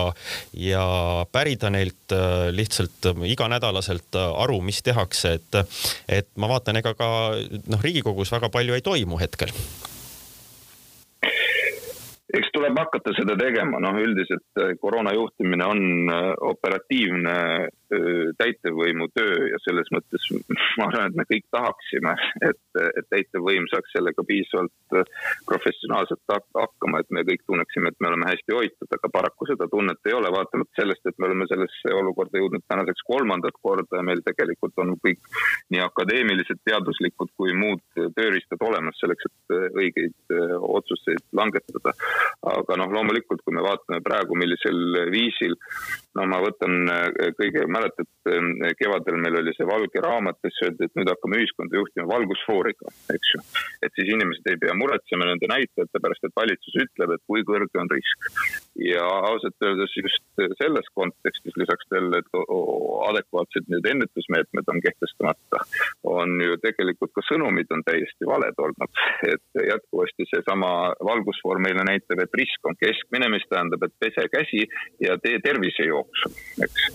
ja 0.57 0.85
pärida 1.33 1.71
neilt 1.73 2.15
lihtsalt 2.55 3.11
iganädalaselt 3.31 4.19
aru, 4.21 4.61
mis 4.65 4.83
tehakse 4.87 5.10
tehakse, 5.11 5.35
et, 5.39 5.79
et 6.09 6.29
ma 6.37 6.49
vaatan, 6.51 6.81
ega 6.81 6.95
ka 6.95 7.09
noh, 7.69 7.83
Riigikogus 7.83 8.33
väga 8.33 8.51
palju 8.51 8.77
ei 8.77 8.85
toimu 8.85 9.21
hetkel. 9.21 9.53
Eks 12.31 12.53
tuleb 12.55 12.77
hakata 12.79 13.11
seda 13.17 13.35
tegema, 13.35 13.81
noh 13.83 13.97
üldiselt 13.99 14.61
koroona 14.79 15.11
juhtimine 15.17 15.67
on 15.67 16.13
operatiivne 16.47 17.33
täitevvõimu 18.39 19.09
töö 19.19 19.49
ja 19.51 19.59
selles 19.65 19.91
mõttes 19.91 20.29
ma 20.79 20.87
arvan, 20.87 21.11
et 21.11 21.19
me 21.19 21.27
kõik 21.27 21.49
tahaksime, 21.51 22.15
et, 22.47 22.63
et 22.79 23.09
täitevvõim 23.11 23.67
saaks 23.73 23.97
sellega 23.97 24.23
piisavalt 24.29 25.11
professionaalselt 25.51 26.23
kõik 27.31 27.45
tunneksime, 27.47 27.93
et 27.93 28.01
me 28.03 28.11
oleme 28.11 28.29
hästi 28.29 28.57
hoitud, 28.57 28.91
aga 28.97 29.11
paraku 29.15 29.49
seda 29.49 29.69
tunnet 29.71 30.11
ei 30.11 30.17
ole, 30.17 30.31
vaatamata 30.35 30.81
sellest, 30.81 31.07
et 31.07 31.19
me 31.19 31.29
oleme 31.29 31.47
sellesse 31.51 31.95
olukorda 32.01 32.43
jõudnud 32.43 32.67
tänaseks 32.71 33.07
kolmandat 33.09 33.59
korda 33.63 34.01
ja 34.01 34.07
meil 34.07 34.23
tegelikult 34.27 34.83
on 34.83 34.97
kõik 35.05 35.23
nii 35.75 35.83
akadeemilised, 35.85 36.63
teaduslikud 36.67 37.33
kui 37.39 37.55
muud 37.57 37.83
tööriistad 38.19 38.63
olemas 38.67 38.99
selleks, 39.03 39.29
et 39.31 39.57
õigeid 39.83 40.37
otsuseid 40.81 41.25
langetada. 41.37 41.95
aga 42.51 42.77
noh, 42.81 42.93
loomulikult, 42.95 43.43
kui 43.45 43.55
me 43.55 43.65
vaatame 43.65 44.01
praegu, 44.05 44.37
millisel 44.39 44.81
viisil, 45.13 45.57
no 46.19 46.27
ma 46.31 46.41
võtan 46.43 46.91
kõige 47.39 47.67
mäletad, 47.71 48.09
ähm, 48.33 48.53
kevadel 48.79 49.19
meil 49.23 49.39
oli 49.41 49.55
see 49.57 49.69
valge 49.69 50.03
raamat, 50.03 50.39
kes 50.45 50.59
öeldi, 50.67 50.89
et 50.89 50.99
nüüd 50.99 51.11
hakkame 51.13 51.39
ühiskonda 51.43 51.79
juhtima 51.79 52.09
valgusfooriga, 52.11 52.95
eks 53.15 53.35
ju. 53.35 53.43
et 53.87 53.95
siis 53.99 54.11
inimesed 54.17 54.51
ei 54.51 54.59
pea 54.63 54.75
muretsema 54.79 55.29
nende 55.29 55.51
näitajate 55.51 56.03
pärast, 56.03 56.27
et 56.27 56.37
valitsus 56.43 56.81
ütleb, 56.87 57.15
et 57.15 57.25
kui 57.31 57.47
kõrge 57.47 57.83
on 57.83 57.91
risk. 57.95 58.31
Ja 58.79 59.05
ausalt 59.31 59.67
öeldes 59.67 59.97
just 59.97 60.25
selles 60.63 60.87
kontekstis 60.95 61.57
lisaks 61.57 61.89
sellele, 61.89 62.21
et 62.23 62.29
adekvaatsed 63.11 63.69
need 63.73 63.89
ennetusmeetmed 63.93 64.71
on 64.73 64.81
kehtestamata, 64.87 65.63
on 66.07 66.37
ju 66.45 66.57
tegelikult 66.65 67.13
ka 67.17 67.25
sõnumid 67.29 67.73
on 67.75 67.85
täiesti 67.87 68.29
valed 68.29 68.63
olnud. 68.67 69.03
et 69.33 69.63
jätkuvasti 69.69 70.27
seesama 70.31 70.71
valgusfoor 71.11 71.61
meile 71.63 71.85
näitab, 71.87 72.23
et 72.23 72.39
risk 72.41 72.67
on 72.67 72.79
keskmine, 72.81 73.29
mis 73.35 73.45
tähendab, 73.51 73.83
et 73.85 73.95
pese 74.01 74.27
käsi 74.33 74.65
ja 75.01 75.19
tee 75.19 75.39
tervisejooksu, 75.45 76.33
eks 76.65 76.89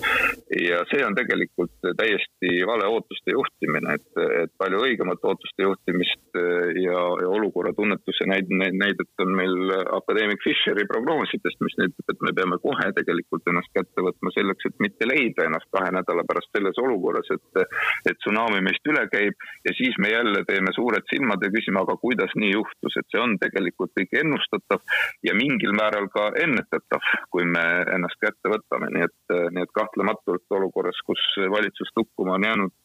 ja 0.62 0.82
see 0.90 1.04
on 1.06 1.16
tegelikult 1.18 1.74
täiesti 1.98 2.52
vale 2.68 2.88
ootuste 2.90 3.34
juhtimine, 3.34 3.98
et, 3.98 4.10
et 4.44 4.54
palju 4.62 4.82
õigemat 4.88 5.24
ootuste 5.26 5.66
juhtimist 5.66 6.40
ja, 6.82 7.02
ja 7.22 7.30
olukorra 7.38 7.74
tunnetuse 7.78 8.28
näid, 8.30 8.52
näidet 8.52 9.24
on 9.26 9.34
meil 9.38 9.74
akadeemik 10.00 10.44
Fischeri 10.46 10.86
prognoosidest, 10.90 11.62
mis 11.66 11.78
näitab, 11.80 12.14
et 12.14 12.24
me 12.26 12.34
peame 12.38 12.60
kohe 12.64 12.88
tegelikult 12.98 13.50
ennast 13.52 13.72
kätte 13.76 14.04
võtma 14.06 14.32
selleks, 14.36 14.70
et 14.70 14.84
mitte 14.84 15.08
leida 15.10 15.48
ennast 15.48 15.70
kahe 15.74 15.92
nädala 15.96 16.26
pärast 16.28 16.52
selles 16.56 16.80
olukorras, 16.82 17.30
et, 17.36 17.62
et 18.12 18.20
tsunami 18.22 18.62
meist 18.66 18.92
üle 18.92 19.06
käib 19.12 19.48
ja 19.68 19.74
siis 19.78 19.98
me 20.02 20.12
jälle 20.12 20.44
teeme 20.48 20.74
suured 20.76 21.06
silmad 21.12 21.44
ja 21.46 21.52
küsime, 21.54 21.82
aga 21.82 21.98
kuidas 22.02 22.34
nii 22.40 22.54
juhtus, 22.54 22.98
et 23.00 23.10
see 23.12 23.22
on 23.22 23.38
tegelikult 23.42 23.94
kõik 23.98 24.16
ennustatav 24.22 24.84
ja 25.26 25.36
mingil 25.38 25.76
määral 25.78 26.08
ka 26.14 26.30
ennetatav, 26.46 27.12
kui 27.34 27.48
me 27.50 27.66
ennast 27.96 28.20
kätte 28.22 28.52
võtame, 28.52 28.92
nii 28.96 29.08
et, 29.08 29.36
nii 29.56 29.66
et 29.66 29.76
kahtlematult 29.76 30.58
olukorras, 30.60 31.02
kus 31.08 31.24
valitsus 31.52 31.92
tukkuma 31.98 32.38
on 32.38 32.48
jäänud, 32.50 32.76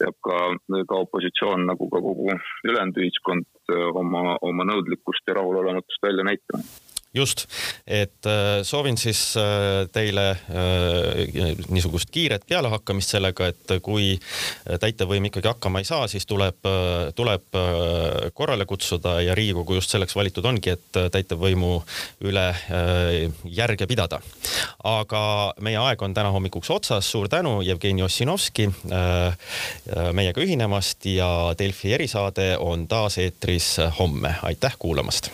peab 0.00 0.18
ka, 0.28 0.40
ka 0.88 1.02
opositsioon 1.06 1.66
nagu 1.70 1.90
ka 1.92 2.02
kogu 2.04 2.30
ülejäänud 2.64 3.02
ühiskond 3.04 3.48
oma, 4.00 4.36
oma 4.42 4.66
nõudlikkust 4.68 5.28
ja 5.28 5.38
rahulolematust 5.40 6.02
välja 6.04 6.26
näitama 6.26 6.64
just, 7.14 7.46
et 7.86 8.26
äh, 8.26 8.62
soovin 8.62 8.96
siis 8.98 9.36
äh, 9.36 9.86
teile 9.92 10.30
äh, 10.30 10.38
niisugust 11.68 12.10
kiiret 12.10 12.46
pealehakkamist 12.48 13.14
sellega, 13.14 13.48
et 13.52 13.74
kui 13.82 14.14
täitevvõim 14.80 15.28
ikkagi 15.28 15.48
hakkama 15.48 15.80
ei 15.82 15.88
saa, 15.88 16.08
siis 16.10 16.26
tuleb, 16.26 16.66
tuleb 17.16 17.58
korrale 18.34 18.66
kutsuda 18.66 19.18
ja 19.22 19.34
Riigikogu 19.36 19.78
just 19.78 19.92
selleks 19.92 20.16
valitud 20.16 20.44
ongi, 20.48 20.74
et 20.74 21.00
täitevvõimu 21.12 21.72
üle 22.26 22.44
järge 23.44 23.86
pidada. 23.90 24.20
aga 24.84 25.22
meie 25.60 25.78
aeg 25.78 26.02
on 26.02 26.14
täna 26.14 26.32
hommikuks 26.34 26.70
otsas, 26.70 27.10
suur 27.10 27.28
tänu, 27.28 27.60
Jevgeni 27.62 28.02
Ossinovski 28.02 28.68
meiega 30.12 30.40
ühinemast 30.40 31.06
ja 31.06 31.28
Delfi 31.58 31.92
erisaade 31.94 32.54
on 32.58 32.88
taas 32.88 33.18
eetris 33.18 33.76
homme, 33.98 34.34
aitäh 34.42 34.76
kuulamast 34.78 35.30